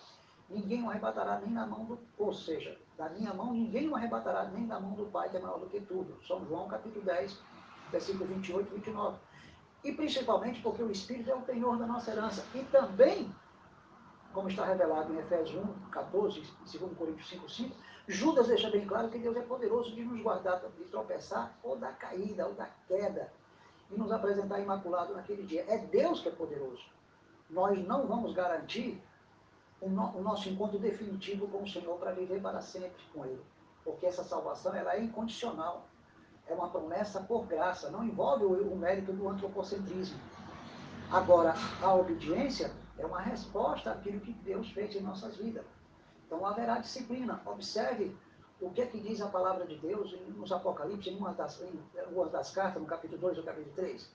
ninguém 0.50 0.84
o 0.84 0.90
arrebatará 0.90 1.40
nem 1.40 1.52
na 1.52 1.68
mão 1.68 1.86
do. 1.86 2.00
Ou 2.18 2.34
seja, 2.34 2.76
da 2.98 3.10
minha 3.10 3.32
mão 3.32 3.54
ninguém 3.54 3.88
o 3.88 3.96
arrebatará 3.96 4.46
nem 4.46 4.66
da 4.66 4.80
mão 4.80 4.94
do 4.94 5.06
Pai, 5.06 5.30
que 5.30 5.38
é 5.38 5.40
maior 5.40 5.60
do 5.60 5.68
que 5.68 5.80
tudo. 5.82 6.18
São 6.26 6.44
João 6.48 6.68
capítulo 6.68 7.06
10, 7.06 7.40
versículo 7.92 8.26
28 8.26 8.72
e 8.72 8.76
29. 8.76 9.18
E 9.84 9.92
principalmente 9.92 10.62
porque 10.62 10.82
o 10.82 10.90
Espírito 10.90 11.30
é 11.30 11.36
o 11.36 11.42
penhor 11.42 11.78
da 11.78 11.86
nossa 11.86 12.10
herança. 12.10 12.44
E 12.56 12.64
também 12.64 13.32
como 14.38 14.50
está 14.50 14.66
revelado 14.66 15.12
em 15.12 15.18
Efésios 15.18 15.66
1, 15.66 15.90
14, 15.90 16.40
2 16.72 16.96
Coríntios 16.96 17.28
5, 17.28 17.50
5, 17.50 17.76
Judas 18.08 18.48
deixa 18.48 18.70
bem 18.70 18.86
claro 18.86 19.10
que 19.10 19.18
Deus 19.18 19.36
é 19.36 19.42
poderoso 19.42 19.96
de 19.96 20.04
nos 20.04 20.22
guardar 20.22 20.62
de 20.78 20.84
tropeçar 20.84 21.58
ou 21.64 21.76
da 21.76 21.92
caída, 21.92 22.46
ou 22.46 22.54
da 22.54 22.70
queda, 22.88 23.34
e 23.90 23.98
nos 23.98 24.12
apresentar 24.12 24.60
imaculado 24.60 25.16
naquele 25.16 25.42
dia. 25.42 25.66
É 25.68 25.80
Deus 25.80 26.22
que 26.22 26.30
é 26.30 26.32
poderoso. 26.32 26.86
Nós 27.50 27.84
não 27.88 28.06
vamos 28.06 28.32
garantir 28.32 29.02
o, 29.82 29.90
no, 29.90 30.16
o 30.16 30.22
nosso 30.22 30.48
encontro 30.48 30.78
definitivo 30.78 31.48
com 31.48 31.64
o 31.64 31.68
Senhor 31.68 31.98
para 31.98 32.12
viver 32.12 32.40
para 32.40 32.62
sempre 32.62 33.04
com 33.12 33.26
Ele. 33.26 33.42
Porque 33.84 34.06
essa 34.06 34.24
salvação 34.24 34.76
ela 34.76 34.94
é 34.94 35.02
incondicional. 35.02 35.88
É 36.48 36.54
uma 36.54 36.70
promessa 36.70 37.22
por 37.22 37.48
graça, 37.48 37.90
não 37.90 38.04
envolve 38.04 38.46
o, 38.46 38.72
o 38.72 38.78
mérito 38.78 39.12
do 39.12 39.28
antropocentrismo. 39.28 40.20
Agora, 41.12 41.56
a 41.82 41.96
obediência 41.96 42.72
é 42.98 43.06
uma 43.06 43.22
resposta 43.22 43.92
àquilo 43.92 44.20
que 44.20 44.34
Deus 44.34 44.72
fez 44.72 44.96
em 44.96 45.02
nossas 45.02 45.38
vidas. 45.38 45.66
Então 46.26 46.46
haverá 46.46 46.80
disciplina. 46.80 47.42
Observe 47.46 48.16
o 48.60 48.70
que 48.72 48.82
é 48.82 48.86
que 48.86 49.00
diz 49.00 49.22
a 49.22 49.28
palavra 49.28 49.66
de 49.66 49.78
Deus 49.78 50.12
nos 50.36 50.52
Apocalipse, 50.52 51.10
em 51.10 51.18
uma 51.18 51.34
das, 51.34 51.62
em 51.62 51.80
uma 52.12 52.28
das 52.28 52.52
cartas, 52.52 52.82
no 52.82 52.88
capítulo 52.88 53.22
2 53.22 53.38
ou 53.38 53.44
capítulo 53.44 53.76
3. 53.76 54.10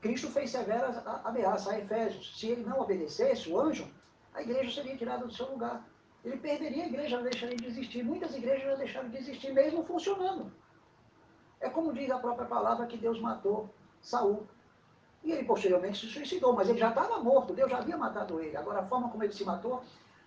Cristo 0.00 0.28
fez 0.28 0.50
severas 0.50 0.96
ameaças 1.24 1.68
a 1.68 1.78
Efésios. 1.78 2.38
Se 2.38 2.48
ele 2.48 2.64
não 2.64 2.80
obedecesse, 2.80 3.50
o 3.50 3.60
anjo, 3.60 3.90
a 4.32 4.40
igreja 4.40 4.70
seria 4.70 4.96
tirada 4.96 5.26
do 5.26 5.32
seu 5.32 5.50
lugar. 5.50 5.86
Ele 6.24 6.36
perderia 6.38 6.84
a 6.84 6.86
igreja, 6.86 7.16
ela 7.16 7.24
deixaria 7.24 7.56
de 7.56 7.66
existir. 7.66 8.02
Muitas 8.02 8.34
igrejas 8.34 8.64
já 8.64 8.74
deixaram 8.76 9.08
de 9.10 9.18
existir, 9.18 9.52
mesmo 9.52 9.84
funcionando. 9.84 10.50
É 11.60 11.68
como 11.68 11.92
diz 11.92 12.10
a 12.10 12.18
própria 12.18 12.46
palavra 12.46 12.86
que 12.86 12.96
Deus 12.96 13.20
matou 13.20 13.68
Saul. 14.00 14.46
E 15.22 15.32
ele 15.32 15.44
posteriormente 15.44 16.06
se 16.06 16.12
suicidou, 16.12 16.54
mas 16.54 16.68
ele 16.68 16.78
já 16.78 16.88
estava 16.88 17.18
morto, 17.18 17.52
Deus 17.52 17.70
já 17.70 17.78
havia 17.78 17.96
matado 17.96 18.40
ele. 18.40 18.56
Agora, 18.56 18.80
a 18.80 18.86
forma 18.86 19.08
como 19.10 19.22
ele 19.22 19.32
se 19.32 19.44
matou, 19.44 19.82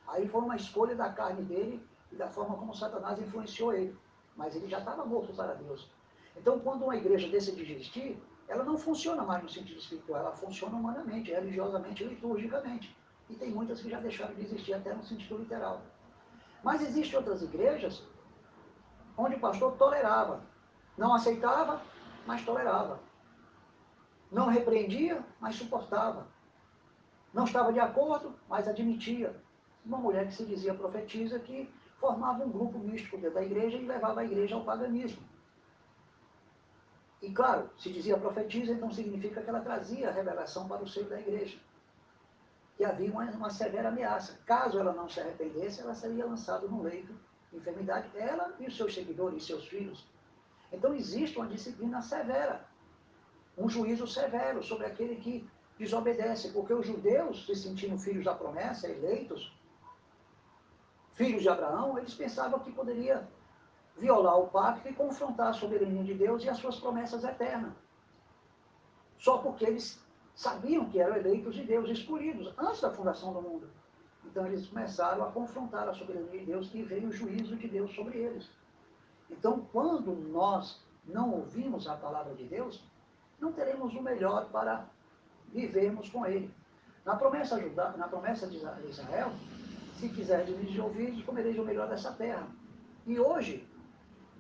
aí 0.08 0.28
foi 0.28 0.42
uma 0.42 0.56
escolha 0.56 0.96
da 0.96 1.10
carne 1.10 1.42
dele 1.44 1.84
e 2.12 2.16
da 2.16 2.28
forma 2.28 2.56
como 2.56 2.76
Satanás 2.76 3.20
influenciou 3.20 3.74
ele. 3.74 3.98
Mas 4.36 4.56
ele 4.56 4.68
já 4.68 4.80
estava 4.80 5.06
morto 5.06 5.34
para 5.34 5.54
Deus. 5.56 5.90
Então, 6.36 6.60
quando 6.60 6.84
uma 6.84 6.96
igreja 6.96 7.28
decide 7.28 7.72
existir, 7.72 8.22
ela 8.48 8.64
não 8.64 8.78
funciona 8.78 9.24
mais 9.24 9.42
no 9.42 9.50
sentido 9.50 9.80
espiritual, 9.80 10.20
ela 10.20 10.32
funciona 10.32 10.76
humanamente, 10.76 11.32
religiosamente, 11.32 12.04
liturgicamente. 12.04 12.96
E 13.30 13.36
tem 13.36 13.50
muitas 13.50 13.82
que 13.82 13.90
já 13.90 14.00
deixaram 14.00 14.36
de 14.36 14.42
existir 14.42 14.74
até 14.74 14.94
no 14.94 15.04
sentido 15.04 15.38
literal. 15.38 15.82
Mas 16.64 16.82
existem 16.82 17.18
outras 17.18 17.42
igrejas 17.42 18.04
onde 19.18 19.36
o 19.36 19.40
pastor 19.40 19.74
tolerava. 19.74 20.42
Não 20.98 21.14
aceitava, 21.14 21.82
mas 22.26 22.44
tolerava. 22.44 23.00
Não 24.34 24.48
repreendia, 24.48 25.24
mas 25.40 25.56
suportava. 25.56 26.26
Não 27.32 27.44
estava 27.44 27.72
de 27.72 27.80
acordo, 27.80 28.34
mas 28.50 28.68
admitia. 28.68 29.40
Uma 29.86 30.00
mulher 30.00 30.28
que 30.28 30.34
se 30.34 30.44
dizia 30.44 30.74
profetisa 30.74 31.38
que 31.38 31.72
formava 32.00 32.44
um 32.44 32.50
grupo 32.50 32.80
místico 32.80 33.16
dentro 33.18 33.36
da 33.36 33.44
igreja 33.44 33.78
e 33.78 33.86
levava 33.86 34.22
a 34.22 34.26
igreja 34.26 34.56
ao 34.56 34.64
paganismo. 34.64 35.22
E 37.22 37.32
claro, 37.32 37.70
se 37.78 37.92
dizia 37.92 38.18
profetiza, 38.18 38.74
então 38.74 38.92
significa 38.92 39.42
que 39.42 39.50
ela 39.50 39.62
trazia 39.62 40.10
a 40.10 40.12
revelação 40.12 40.68
para 40.68 40.84
o 40.84 40.88
seio 40.88 41.08
da 41.08 41.20
igreja. 41.20 41.58
E 42.80 42.84
havia 42.84 43.12
uma, 43.12 43.24
uma 43.32 43.50
severa 43.52 43.90
ameaça. 43.90 44.40
Caso 44.48 44.80
ela 44.80 44.94
não 44.94 45.08
se 45.08 45.20
arrependesse, 45.20 45.80
ela 45.80 45.94
seria 45.94 46.26
lançada 46.26 46.68
no 46.68 46.82
leito 46.82 47.14
de 47.52 47.58
enfermidade, 47.58 48.10
ela 48.16 48.56
e 48.60 48.66
os 48.66 48.76
seus 48.76 48.96
seguidores 48.96 49.44
e 49.44 49.46
seus 49.46 49.68
filhos. 49.68 50.06
Então 50.72 50.94
existe 50.96 51.38
uma 51.38 51.48
disciplina 51.48 52.02
severa, 52.02 52.66
um 53.58 53.70
juízo 53.70 54.08
severo 54.08 54.64
sobre 54.64 54.86
aquele 54.86 55.16
que 55.18 55.48
desobedece, 55.78 56.52
porque 56.52 56.74
os 56.74 56.86
judeus, 56.86 57.46
se 57.46 57.56
sentindo 57.56 57.98
filhos 57.98 58.26
da 58.26 58.34
promessa, 58.34 58.88
eleitos, 58.88 59.54
filhos 61.14 61.42
de 61.42 61.50
Abraão, 61.50 61.98
eles 61.98 62.14
pensavam 62.14 62.60
que 62.60 62.72
poderia 62.72 63.28
violar 63.98 64.40
o 64.40 64.48
pacto 64.48 64.88
e 64.90 64.94
confrontar 64.94 65.50
a 65.50 65.54
soberania 65.54 66.04
de 66.04 66.14
Deus 66.14 66.44
e 66.44 66.50
as 66.50 66.58
suas 66.58 66.80
promessas 66.80 67.24
eternas. 67.24 67.74
Só 69.18 69.38
porque 69.38 69.66
eles 69.66 70.04
sabiam 70.36 70.90
que 70.90 71.00
eram 71.00 71.16
eleitos 71.16 71.54
de 71.56 71.64
Deus, 71.64 71.90
escolhidos, 71.90 72.54
antes 72.58 72.82
da 72.82 72.92
fundação 72.92 73.34
do 73.34 73.42
mundo. 73.42 73.70
Então 74.26 74.46
eles 74.48 74.68
começaram 74.68 75.24
a 75.24 75.32
confrontar 75.32 75.88
a 75.88 75.94
soberania 75.94 76.40
de 76.40 76.46
Deus 76.46 76.74
e 76.74 76.82
veio 76.82 77.10
o 77.10 77.12
juízo 77.12 77.56
de 77.56 77.68
Deus 77.68 77.94
sobre 77.94 78.18
eles. 78.18 78.50
Então, 79.30 79.68
quando 79.72 80.14
nós 80.14 80.82
não 81.06 81.34
ouvimos 81.34 81.88
a 81.88 81.96
palavra 81.96 82.34
de 82.34 82.46
Deus, 82.46 82.84
não 83.44 83.52
teremos 83.52 83.94
o 83.94 84.02
melhor 84.02 84.50
para 84.50 84.86
vivermos 85.52 86.10
com 86.10 86.26
Ele. 86.26 86.50
Na 87.06 87.16
promessa, 87.18 87.58
na 87.98 88.08
promessa 88.08 88.48
de 88.48 88.56
Israel, 88.56 89.32
se 90.00 90.08
quiser 90.08 90.46
dirigir 90.46 90.82
ouvidos, 90.82 91.22
comereis 91.24 91.60
o 91.60 91.64
melhor 91.64 91.90
dessa 91.90 92.14
terra. 92.14 92.48
E 93.06 93.20
hoje, 93.20 93.68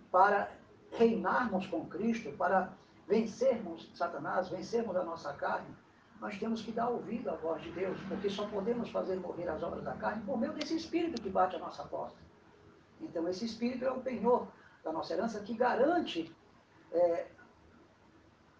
para 0.09 0.49
reinarmos 0.91 1.67
com 1.67 1.85
Cristo, 1.85 2.31
para 2.37 2.71
vencermos 3.05 3.91
Satanás, 3.93 4.47
vencermos 4.47 4.95
a 4.95 5.03
nossa 5.03 5.33
carne, 5.33 5.75
nós 6.21 6.39
temos 6.39 6.61
que 6.61 6.71
dar 6.71 6.87
ouvido 6.87 7.29
à 7.29 7.35
voz 7.35 7.61
de 7.61 7.71
Deus, 7.71 7.99
porque 8.07 8.29
só 8.29 8.47
podemos 8.47 8.89
fazer 8.89 9.17
morrer 9.17 9.49
as 9.49 9.61
obras 9.61 9.83
da 9.83 9.93
carne 9.95 10.23
por 10.23 10.39
meio 10.39 10.53
desse 10.53 10.77
Espírito 10.77 11.21
que 11.21 11.29
bate 11.29 11.57
a 11.57 11.59
nossa 11.59 11.83
porta. 11.83 12.15
Então, 13.01 13.27
esse 13.27 13.43
Espírito 13.43 13.83
é 13.83 13.91
o 13.91 13.99
penhor 13.99 14.47
da 14.81 14.93
nossa 14.93 15.13
herança 15.13 15.41
que 15.41 15.53
garante 15.53 16.33
é, 16.93 17.27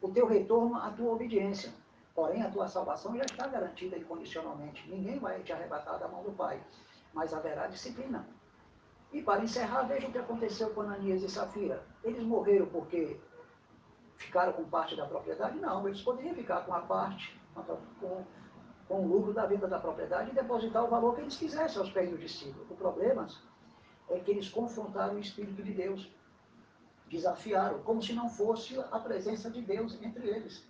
o 0.04 0.12
teu 0.12 0.28
retorno 0.28 0.76
à 0.76 0.92
tua 0.92 1.14
obediência. 1.14 1.74
Porém, 2.14 2.44
a 2.44 2.52
tua 2.52 2.68
salvação 2.68 3.16
já 3.18 3.24
está 3.24 3.48
garantida 3.48 3.98
incondicionalmente. 3.98 4.88
Ninguém 4.88 5.18
vai 5.18 5.42
te 5.42 5.54
arrebatar 5.54 5.98
da 5.98 6.08
mão 6.08 6.22
do 6.22 6.32
Pai, 6.32 6.62
mas 7.14 7.34
haverá 7.34 7.68
disciplina. 7.68 8.28
E 9.14 9.22
para 9.22 9.44
encerrar, 9.44 9.84
veja 9.84 10.08
o 10.08 10.12
que 10.12 10.18
aconteceu 10.18 10.72
com 10.72 10.82
Ananias 10.82 11.24
e 11.24 11.30
Safira. 11.30 11.84
Eles 12.04 12.22
morreram 12.22 12.66
porque 12.68 13.18
ficaram 14.18 14.52
com 14.54 14.66
parte 14.66 14.96
da 14.96 15.06
propriedade? 15.06 15.58
Não, 15.58 15.88
eles 15.88 16.02
poderiam 16.02 16.36
ficar 16.36 16.66
com 16.66 16.74
a 16.74 16.82
parte, 16.82 17.40
com, 18.00 18.26
com 18.88 19.06
o 19.06 19.08
lucro 19.08 19.34
da 19.34 19.46
venda 19.46 19.68
da 19.68 19.80
propriedade 19.80 20.32
e 20.32 20.34
depositar 20.34 20.84
o 20.84 20.90
valor 20.90 21.16
que 21.16 21.22
eles 21.22 21.38
quisessem 21.38 21.80
aos 21.80 21.92
pés 21.92 22.10
do 22.10 22.18
discípulo. 22.18 22.66
O 22.70 22.76
problema 22.76 23.26
é 24.10 24.20
que 24.20 24.32
eles 24.32 24.50
confrontaram 24.50 25.16
o 25.16 25.20
Espírito 25.20 25.64
de 25.64 25.74
Deus, 25.74 26.12
desafiaram, 27.10 27.80
como 27.84 28.02
se 28.02 28.14
não 28.14 28.30
fosse 28.30 28.80
a 28.92 29.00
presença 29.00 29.50
de 29.50 29.62
Deus 29.62 30.02
entre 30.02 30.28
eles. 30.28 30.66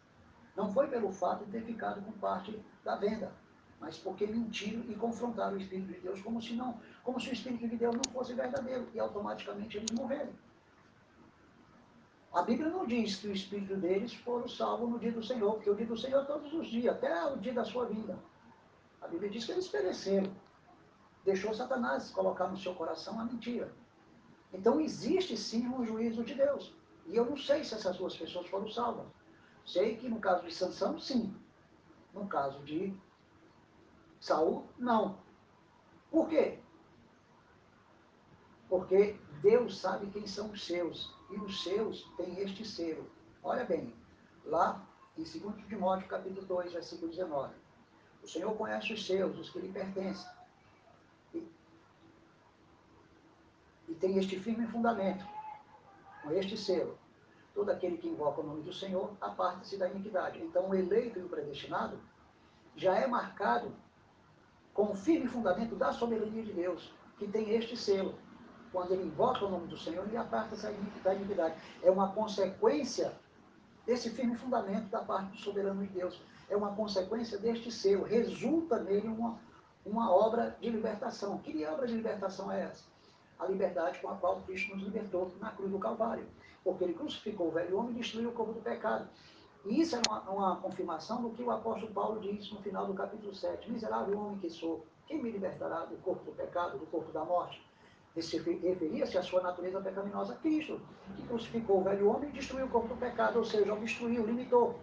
Não 0.55 0.71
foi 0.71 0.87
pelo 0.87 1.11
fato 1.11 1.45
de 1.45 1.51
ter 1.51 1.63
ficado 1.63 2.01
com 2.01 2.11
parte 2.13 2.59
da 2.83 2.95
venda, 2.95 3.31
mas 3.79 3.97
porque 3.97 4.27
mentiram 4.27 4.83
e 4.89 4.95
confrontaram 4.95 5.53
o 5.53 5.59
Espírito 5.59 5.93
de 5.93 5.99
Deus 5.99 6.21
como 6.21 6.41
se 6.41 6.53
não, 6.53 6.79
como 7.03 7.19
se 7.19 7.29
o 7.29 7.33
Espírito 7.33 7.67
de 7.67 7.75
Deus 7.75 7.95
não 7.95 8.11
fosse 8.11 8.33
verdadeiro, 8.33 8.87
e 8.93 8.99
automaticamente 8.99 9.77
eles 9.77 9.91
morreram. 9.91 10.31
A 12.33 12.41
Bíblia 12.41 12.69
não 12.69 12.85
diz 12.85 13.17
que 13.17 13.27
o 13.27 13.31
Espírito 13.31 13.75
deles 13.77 14.13
foram 14.13 14.47
salvos 14.47 14.89
no 14.89 14.97
dia 14.97 15.11
do 15.11 15.23
Senhor, 15.23 15.53
porque 15.53 15.69
o 15.69 15.75
dia 15.75 15.85
do 15.85 15.97
Senhor 15.97 16.21
é 16.21 16.25
todos 16.25 16.51
os 16.51 16.67
dias, 16.67 16.95
até 16.95 17.25
o 17.25 17.37
dia 17.37 17.53
da 17.53 17.63
sua 17.63 17.85
vida. 17.85 18.17
A 19.01 19.07
Bíblia 19.07 19.29
diz 19.29 19.45
que 19.45 19.51
eles 19.51 19.67
pereceram. 19.67 20.31
Deixou 21.23 21.53
Satanás 21.53 22.09
colocar 22.09 22.47
no 22.47 22.57
seu 22.57 22.73
coração 22.73 23.19
a 23.19 23.25
mentira. 23.25 23.71
Então 24.53 24.79
existe 24.79 25.35
sim 25.35 25.67
um 25.67 25.85
juízo 25.85 26.23
de 26.23 26.35
Deus. 26.35 26.73
E 27.07 27.15
eu 27.15 27.25
não 27.25 27.35
sei 27.35 27.63
se 27.63 27.73
essas 27.73 27.97
duas 27.97 28.15
pessoas 28.15 28.47
foram 28.47 28.69
salvas. 28.69 29.07
Sei 29.65 29.97
que 29.97 30.07
no 30.07 30.19
caso 30.19 30.45
de 30.45 30.53
Sansão, 30.53 30.99
sim. 30.99 31.35
No 32.13 32.27
caso 32.27 32.59
de 32.63 32.95
Saul, 34.19 34.65
não. 34.77 35.17
Por 36.11 36.29
quê? 36.29 36.59
Porque 38.69 39.17
Deus 39.41 39.79
sabe 39.79 40.07
quem 40.11 40.25
são 40.27 40.51
os 40.51 40.65
seus. 40.65 41.13
E 41.31 41.35
os 41.37 41.63
seus 41.63 42.03
têm 42.15 42.39
este 42.39 42.65
selo. 42.65 43.09
Olha 43.41 43.65
bem, 43.65 43.93
lá 44.45 44.87
em 45.17 45.23
2 45.23 45.67
Timóteo 45.67 46.07
capítulo 46.07 46.45
2, 46.45 46.73
versículo 46.73 47.09
19. 47.09 47.53
O 48.23 48.27
Senhor 48.27 48.55
conhece 48.55 48.93
os 48.93 49.05
seus, 49.05 49.37
os 49.37 49.49
que 49.49 49.59
lhe 49.59 49.71
pertencem. 49.71 50.29
E, 51.33 51.47
e 53.93 53.95
tem 53.95 54.17
este 54.17 54.39
firme 54.39 54.65
fundamento, 54.65 55.23
com 56.23 56.31
este 56.31 56.57
selo. 56.57 56.97
Todo 57.53 57.69
aquele 57.69 57.95
que 57.97 58.07
invoca 58.09 58.41
o 58.41 58.43
nome 58.43 58.63
do 58.63 58.73
Senhor, 58.73 59.11
aparte-se 59.21 59.77
da 59.77 59.87
iniquidade. 59.87 60.41
Então, 60.41 60.67
o 60.67 60.73
eleito 60.73 61.19
e 61.19 61.21
o 61.21 61.29
predestinado 61.29 61.99
já 62.75 62.95
é 62.95 63.05
marcado 63.05 63.71
com 64.73 64.91
o 64.91 64.95
firme 64.95 65.27
fundamento 65.27 65.75
da 65.75 65.93
soberania 65.93 66.41
de 66.41 66.51
Deus, 66.51 66.91
que 67.19 67.27
tem 67.27 67.51
este 67.51 67.77
selo. 67.77 68.15
Quando 68.71 68.93
ele 68.93 69.03
invoca 69.03 69.45
o 69.45 69.51
nome 69.51 69.67
do 69.67 69.77
Senhor, 69.77 70.07
ele 70.07 70.17
aparta-se 70.17 70.65
da 71.03 71.13
iniquidade. 71.13 71.55
É 71.83 71.91
uma 71.91 72.11
consequência 72.11 73.13
desse 73.85 74.09
firme 74.09 74.35
fundamento 74.35 74.89
da 74.89 75.03
parte 75.03 75.33
do 75.33 75.37
soberano 75.37 75.85
de 75.85 75.93
Deus. 75.93 76.19
É 76.49 76.57
uma 76.57 76.75
consequência 76.75 77.37
deste 77.37 77.71
selo. 77.71 78.05
Resulta 78.05 78.79
nele 78.79 79.07
uma, 79.07 79.37
uma 79.85 80.11
obra 80.11 80.57
de 80.59 80.71
libertação. 80.71 81.37
Que 81.37 81.63
obra 81.67 81.85
de 81.85 81.93
libertação 81.93 82.51
é 82.51 82.63
essa? 82.63 82.92
A 83.43 83.47
liberdade 83.47 83.99
com 83.99 84.07
a 84.07 84.15
qual 84.15 84.41
Cristo 84.41 84.73
nos 84.73 84.83
libertou 84.83 85.31
na 85.41 85.51
cruz 85.51 85.69
do 85.69 85.77
Calvário. 85.77 86.25
Porque 86.63 86.85
ele 86.85 86.93
crucificou 86.93 87.49
o 87.49 87.51
velho 87.51 87.77
homem 87.77 87.91
e 87.91 87.99
destruiu 87.99 88.29
o 88.29 88.31
corpo 88.33 88.53
do 88.53 88.61
pecado. 88.61 89.07
E 89.65 89.81
isso 89.81 89.95
é 89.97 90.01
uma, 90.07 90.21
uma, 90.29 90.55
confirmação 90.57 91.21
do 91.21 91.29
que 91.31 91.43
o 91.43 91.51
apóstolo 91.51 91.91
Paulo 91.93 92.21
diz 92.21 92.51
no 92.51 92.61
final 92.61 92.85
do 92.85 92.93
capítulo 92.93 93.35
7. 93.35 93.69
Miserável 93.69 94.17
homem 94.17 94.37
que 94.39 94.49
sou, 94.49 94.85
quem 95.05 95.21
me 95.21 95.29
libertará 95.29 95.85
do 95.85 95.97
corpo 95.97 96.23
do 96.23 96.31
pecado, 96.31 96.77
do 96.77 96.85
corpo 96.85 97.11
da 97.11 97.25
morte? 97.25 97.61
Referia-se 98.15 99.17
à 99.17 99.23
sua 99.23 99.41
natureza 99.41 99.81
pecaminosa 99.81 100.35
Cristo, 100.35 100.79
que 101.15 101.27
crucificou 101.27 101.81
o 101.81 101.83
velho 101.83 102.09
homem 102.09 102.29
e 102.29 102.33
destruiu 102.33 102.67
o 102.67 102.69
corpo 102.69 102.89
do 102.89 102.95
pecado, 102.95 103.39
ou 103.39 103.45
seja, 103.45 103.73
obstruiu, 103.73 104.25
limitou, 104.25 104.79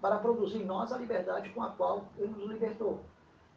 para 0.00 0.18
produzir 0.18 0.58
em 0.58 0.64
nós 0.64 0.92
a 0.92 0.98
liberdade 0.98 1.48
com 1.50 1.62
a 1.62 1.70
qual 1.70 2.04
ele 2.18 2.32
nos 2.32 2.50
libertou. 2.50 3.00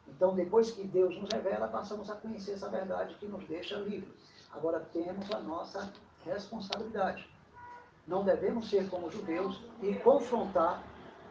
Então, 0.08 0.36
depois 0.36 0.72
que 0.72 0.84
Deus 0.84 1.20
nos 1.20 1.32
revela, 1.32 1.68
passamos 1.68 2.10
a 2.10 2.16
conhecer 2.16 2.54
essa 2.54 2.70
verdade 2.70 3.16
que 3.16 3.26
nos 3.26 3.46
deixa 3.46 3.78
livres. 3.78 4.14
Agora 4.52 4.80
temos 4.80 5.32
a 5.32 5.40
nossa 5.40 5.92
responsabilidade. 6.26 7.28
Não 8.08 8.24
devemos 8.24 8.70
ser 8.70 8.90
como 8.90 9.10
judeus 9.10 9.62
e 9.82 9.96
confrontar 9.96 10.84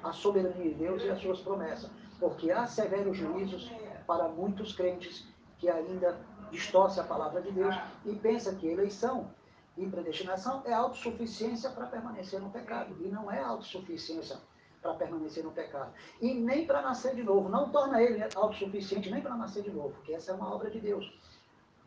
a 0.03 0.13
soberania 0.13 0.71
de 0.71 0.75
Deus 0.75 1.03
e 1.03 1.11
as 1.11 1.21
suas 1.21 1.41
promessas, 1.41 1.91
porque 2.19 2.51
há 2.51 2.67
severos 2.67 3.17
juízos 3.17 3.71
para 4.07 4.29
muitos 4.29 4.75
crentes 4.75 5.27
que 5.59 5.69
ainda 5.69 6.19
distorcem 6.51 7.03
a 7.03 7.07
palavra 7.07 7.41
de 7.41 7.53
Deus 7.53 7.75
e 8.05 8.15
pensam 8.17 8.55
que 8.57 8.67
eleição 8.67 9.31
e 9.77 9.87
predestinação 9.87 10.63
é 10.65 10.73
autossuficiência 10.73 11.71
para 11.71 11.87
permanecer 11.87 12.41
no 12.41 12.51
pecado. 12.51 12.95
E 13.01 13.09
não 13.09 13.31
é 13.31 13.41
autossuficiência 13.41 14.39
para 14.83 14.95
permanecer 14.95 15.45
no 15.45 15.53
pecado. 15.53 15.93
E 16.21 16.35
nem 16.35 16.67
para 16.67 16.83
nascer 16.83 17.15
de 17.15 17.23
novo. 17.23 17.49
Não 17.49 17.71
torna 17.71 18.03
ele 18.03 18.23
autossuficiente 18.35 19.11
nem 19.11 19.23
para 19.23 19.37
nascer 19.37 19.63
de 19.63 19.71
novo, 19.71 19.91
porque 19.91 20.13
essa 20.13 20.33
é 20.33 20.35
uma 20.35 20.53
obra 20.53 20.69
de 20.71 20.81
Deus. 20.81 21.11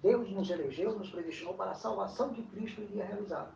Deus 0.02 0.32
nos 0.32 0.50
elegeu, 0.50 0.98
nos 0.98 1.10
predestinou 1.10 1.54
para 1.54 1.72
a 1.72 1.76
salvação 1.76 2.34
que 2.34 2.44
Cristo 2.44 2.82
iria 2.82 3.06
realizar. 3.06 3.52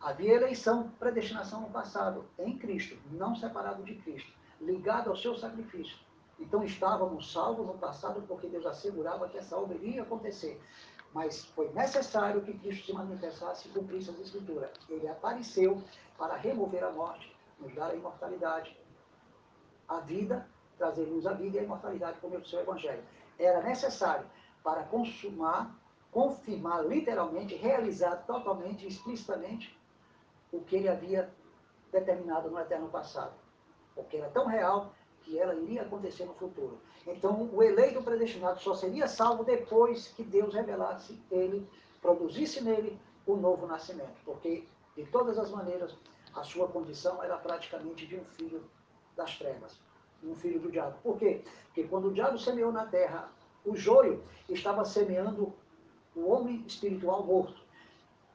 Havia 0.00 0.34
eleição, 0.34 0.90
predestinação 0.98 1.62
no 1.62 1.70
passado, 1.70 2.24
em 2.38 2.58
Cristo, 2.58 2.96
não 3.10 3.34
separado 3.34 3.82
de 3.82 3.94
Cristo, 3.96 4.32
ligado 4.60 5.10
ao 5.10 5.16
seu 5.16 5.34
sacrifício. 5.34 5.96
Então 6.38 6.64
estávamos 6.64 7.32
salvos 7.32 7.66
no 7.66 7.74
passado 7.74 8.22
porque 8.26 8.48
Deus 8.48 8.66
assegurava 8.66 9.28
que 9.28 9.38
essa 9.38 9.56
obra 9.56 9.76
iria 9.76 10.02
acontecer. 10.02 10.60
Mas 11.12 11.44
foi 11.46 11.72
necessário 11.72 12.42
que 12.42 12.58
Cristo 12.58 12.86
se 12.86 12.92
manifestasse 12.92 13.68
e 13.68 13.70
cumprisse 13.70 14.10
as 14.10 14.18
Escrituras. 14.18 14.70
Ele 14.88 15.08
apareceu 15.08 15.82
para 16.18 16.36
remover 16.36 16.82
a 16.84 16.90
morte, 16.90 17.33
nos 17.58 17.74
dar 17.74 17.90
a 17.90 17.94
imortalidade, 17.94 18.76
a 19.88 20.00
vida, 20.00 20.46
trazer-nos 20.78 21.26
a 21.26 21.32
vida 21.32 21.56
e 21.56 21.60
a 21.60 21.62
imortalidade 21.64 22.18
como 22.20 22.36
o 22.36 22.44
seu 22.44 22.60
Evangelho. 22.60 23.02
Era 23.38 23.62
necessário 23.62 24.26
para 24.62 24.82
consumar, 24.84 25.74
confirmar 26.10 26.86
literalmente, 26.86 27.54
realizar 27.54 28.16
totalmente, 28.26 28.86
explicitamente 28.86 29.78
o 30.52 30.60
que 30.60 30.76
ele 30.76 30.88
havia 30.88 31.30
determinado 31.92 32.50
no 32.50 32.58
eterno 32.58 32.88
passado. 32.88 33.32
Porque 33.94 34.16
era 34.16 34.28
tão 34.30 34.46
real 34.46 34.92
que 35.22 35.38
ela 35.38 35.54
iria 35.54 35.82
acontecer 35.82 36.24
no 36.24 36.34
futuro. 36.34 36.78
Então, 37.06 37.48
o 37.52 37.62
eleito 37.62 38.02
predestinado 38.02 38.60
só 38.60 38.74
seria 38.74 39.06
salvo 39.06 39.44
depois 39.44 40.08
que 40.08 40.22
Deus 40.22 40.54
revelasse 40.54 41.20
ele, 41.30 41.68
produzisse 42.00 42.62
nele 42.62 42.98
o 43.26 43.36
novo 43.36 43.66
nascimento. 43.66 44.16
Porque, 44.24 44.66
de 44.96 45.04
todas 45.06 45.38
as 45.38 45.50
maneiras, 45.50 45.94
a 46.34 46.42
sua 46.42 46.68
condição 46.68 47.22
era 47.22 47.36
praticamente 47.36 48.06
de 48.06 48.16
um 48.16 48.24
filho 48.24 48.64
das 49.16 49.36
trevas, 49.38 49.78
um 50.22 50.34
filho 50.34 50.60
do 50.60 50.70
diabo. 50.70 50.98
Por 51.02 51.18
quê? 51.18 51.42
Porque 51.66 51.84
quando 51.84 52.08
o 52.08 52.12
diabo 52.12 52.38
semeou 52.38 52.72
na 52.72 52.86
terra 52.86 53.30
o 53.64 53.76
joio, 53.76 54.22
estava 54.48 54.84
semeando 54.84 55.52
o 56.14 56.28
homem 56.28 56.64
espiritual 56.66 57.24
morto 57.24 57.64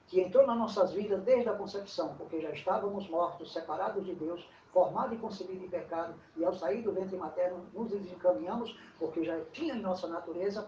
que 0.10 0.20
entrou 0.20 0.46
nas 0.46 0.58
nossas 0.58 0.92
vidas 0.92 1.22
desde 1.24 1.50
a 1.50 1.54
concepção, 1.54 2.16
porque 2.18 2.42
já 2.42 2.50
estávamos 2.50 3.08
mortos, 3.08 3.54
separados 3.54 4.04
de 4.04 4.16
Deus, 4.16 4.44
formados 4.74 5.16
e 5.16 5.22
concebidos 5.22 5.64
em 5.64 5.70
pecado, 5.70 6.16
e 6.36 6.44
ao 6.44 6.54
sair 6.54 6.82
do 6.82 6.92
ventre 6.92 7.16
materno 7.16 7.64
nos 7.74 7.92
desencaminhamos, 7.92 8.76
porque 8.98 9.24
já 9.24 9.40
tinha 9.54 9.76
em 9.76 9.82
nossa 9.82 10.08
natureza 10.08 10.68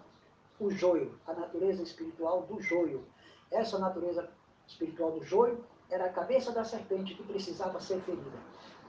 o 0.60 0.70
joio, 0.70 1.18
a 1.26 1.34
natureza 1.34 1.82
espiritual 1.82 2.44
do 2.44 2.62
joio. 2.62 3.04
Essa 3.50 3.80
natureza 3.80 4.30
espiritual 4.68 5.12
do 5.12 5.24
joio 5.24 5.64
era 5.92 6.06
a 6.06 6.14
cabeça 6.14 6.52
da 6.52 6.64
serpente 6.64 7.14
que 7.16 7.24
precisava 7.24 7.80
ser 7.80 8.02
ferida. 8.02 8.40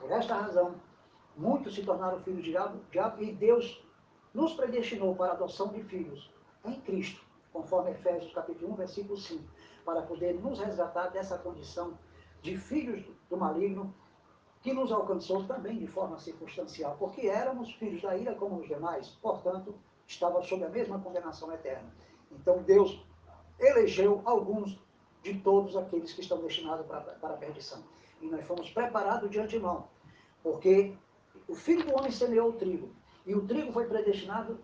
Por 0.00 0.10
esta 0.10 0.34
razão, 0.34 0.76
muitos 1.36 1.74
se 1.74 1.82
tornaram 1.82 2.20
filhos 2.20 2.44
de 2.44 2.50
diabo, 2.50 2.80
diabo 2.90 3.22
e 3.22 3.32
Deus 3.32 3.84
nos 4.32 4.54
predestinou 4.54 5.14
para 5.14 5.32
a 5.32 5.34
adoção 5.34 5.68
de 5.68 5.82
filhos 5.82 6.32
em 6.64 6.80
Cristo, 6.80 7.20
conforme 7.52 7.90
Efésios 7.90 8.32
capítulo 8.32 8.72
1, 8.72 8.76
versículo 8.76 9.16
5 9.16 9.44
para 9.84 10.02
poder 10.02 10.34
nos 10.34 10.58
resgatar 10.60 11.08
dessa 11.08 11.38
condição 11.38 11.98
de 12.40 12.56
filhos 12.56 13.04
do 13.28 13.36
maligno, 13.36 13.94
que 14.60 14.72
nos 14.72 14.92
alcançou 14.92 15.44
também 15.44 15.78
de 15.78 15.86
forma 15.86 16.18
circunstancial, 16.18 16.96
porque 16.98 17.26
éramos 17.26 17.72
filhos 17.74 18.00
da 18.02 18.16
ira 18.16 18.34
como 18.34 18.60
os 18.60 18.68
demais, 18.68 19.08
portanto, 19.20 19.74
estava 20.06 20.40
sob 20.42 20.64
a 20.64 20.68
mesma 20.68 21.00
condenação 21.00 21.52
eterna. 21.52 21.92
Então 22.30 22.62
Deus 22.62 23.04
elegeu 23.58 24.22
alguns 24.24 24.78
de 25.22 25.34
todos 25.40 25.76
aqueles 25.76 26.12
que 26.12 26.20
estão 26.20 26.38
destinados 26.38 26.86
para, 26.86 27.00
para 27.00 27.34
a 27.34 27.36
perdição. 27.36 27.82
E 28.20 28.26
nós 28.26 28.44
fomos 28.44 28.70
preparados 28.70 29.30
de 29.30 29.38
antemão, 29.38 29.88
porque 30.42 30.94
o 31.48 31.54
filho 31.54 31.84
do 31.84 31.94
homem 31.94 32.10
semeou 32.10 32.50
o 32.50 32.52
trigo, 32.52 32.90
e 33.26 33.34
o 33.34 33.46
trigo 33.46 33.72
foi 33.72 33.86
predestinado, 33.86 34.58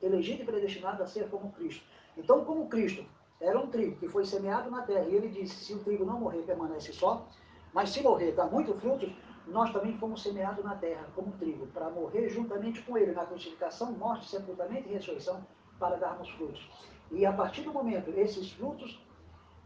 elegido 0.00 0.42
e 0.42 0.46
predestinado 0.46 1.02
a 1.02 1.06
ser 1.06 1.28
como 1.28 1.52
Cristo. 1.52 1.84
Então, 2.16 2.44
como 2.44 2.68
Cristo 2.68 3.04
era 3.40 3.58
um 3.58 3.66
trigo 3.66 3.96
que 3.96 4.08
foi 4.08 4.24
semeado 4.24 4.70
na 4.70 4.82
terra. 4.82 5.06
E 5.06 5.14
ele 5.14 5.28
disse: 5.28 5.56
se 5.56 5.74
o 5.74 5.78
trigo 5.80 6.04
não 6.04 6.20
morrer, 6.20 6.42
permanece 6.42 6.92
só. 6.92 7.26
Mas 7.72 7.90
se 7.90 8.02
morrer, 8.02 8.32
dá 8.32 8.46
muito 8.46 8.74
frutos. 8.74 9.12
Nós 9.46 9.70
também 9.72 9.98
fomos 9.98 10.22
semeados 10.22 10.64
na 10.64 10.74
terra 10.76 11.06
como 11.14 11.32
trigo, 11.32 11.66
para 11.66 11.90
morrer 11.90 12.30
juntamente 12.30 12.80
com 12.82 12.96
ele 12.96 13.12
na 13.12 13.26
crucificação, 13.26 13.92
morte, 13.92 14.26
sepultamento 14.30 14.88
e 14.88 14.92
ressurreição, 14.92 15.46
para 15.78 15.96
darmos 15.96 16.30
frutos. 16.30 16.66
E 17.10 17.26
a 17.26 17.32
partir 17.32 17.60
do 17.60 17.72
momento, 17.72 18.10
esses 18.16 18.50
frutos 18.52 19.04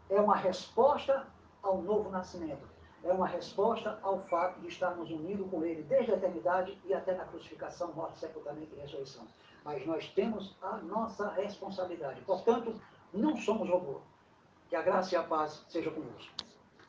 é 0.09 0.19
uma 0.19 0.35
resposta 0.35 1.27
ao 1.61 1.81
novo 1.81 2.09
nascimento. 2.09 2.67
É 3.03 3.13
uma 3.13 3.27
resposta 3.27 3.97
ao 4.01 4.19
fato 4.23 4.59
de 4.59 4.67
estarmos 4.67 5.09
unidos 5.09 5.49
com 5.49 5.63
Ele 5.63 5.83
desde 5.83 6.11
a 6.11 6.15
eternidade 6.15 6.77
e 6.83 6.93
até 6.93 7.15
na 7.15 7.25
crucificação, 7.25 7.93
morte, 7.93 8.19
sepultamento 8.19 8.75
e 8.75 8.79
ressurreição. 8.79 9.25
Mas 9.63 9.85
nós 9.85 10.09
temos 10.09 10.55
a 10.61 10.77
nossa 10.77 11.29
responsabilidade. 11.29 12.21
Portanto, 12.21 12.73
não 13.13 13.37
somos 13.37 13.69
robô. 13.69 14.01
Que 14.67 14.75
a 14.75 14.81
graça 14.81 15.15
e 15.15 15.17
a 15.17 15.23
paz 15.23 15.63
sejam 15.69 15.93
conosco. 15.93 16.48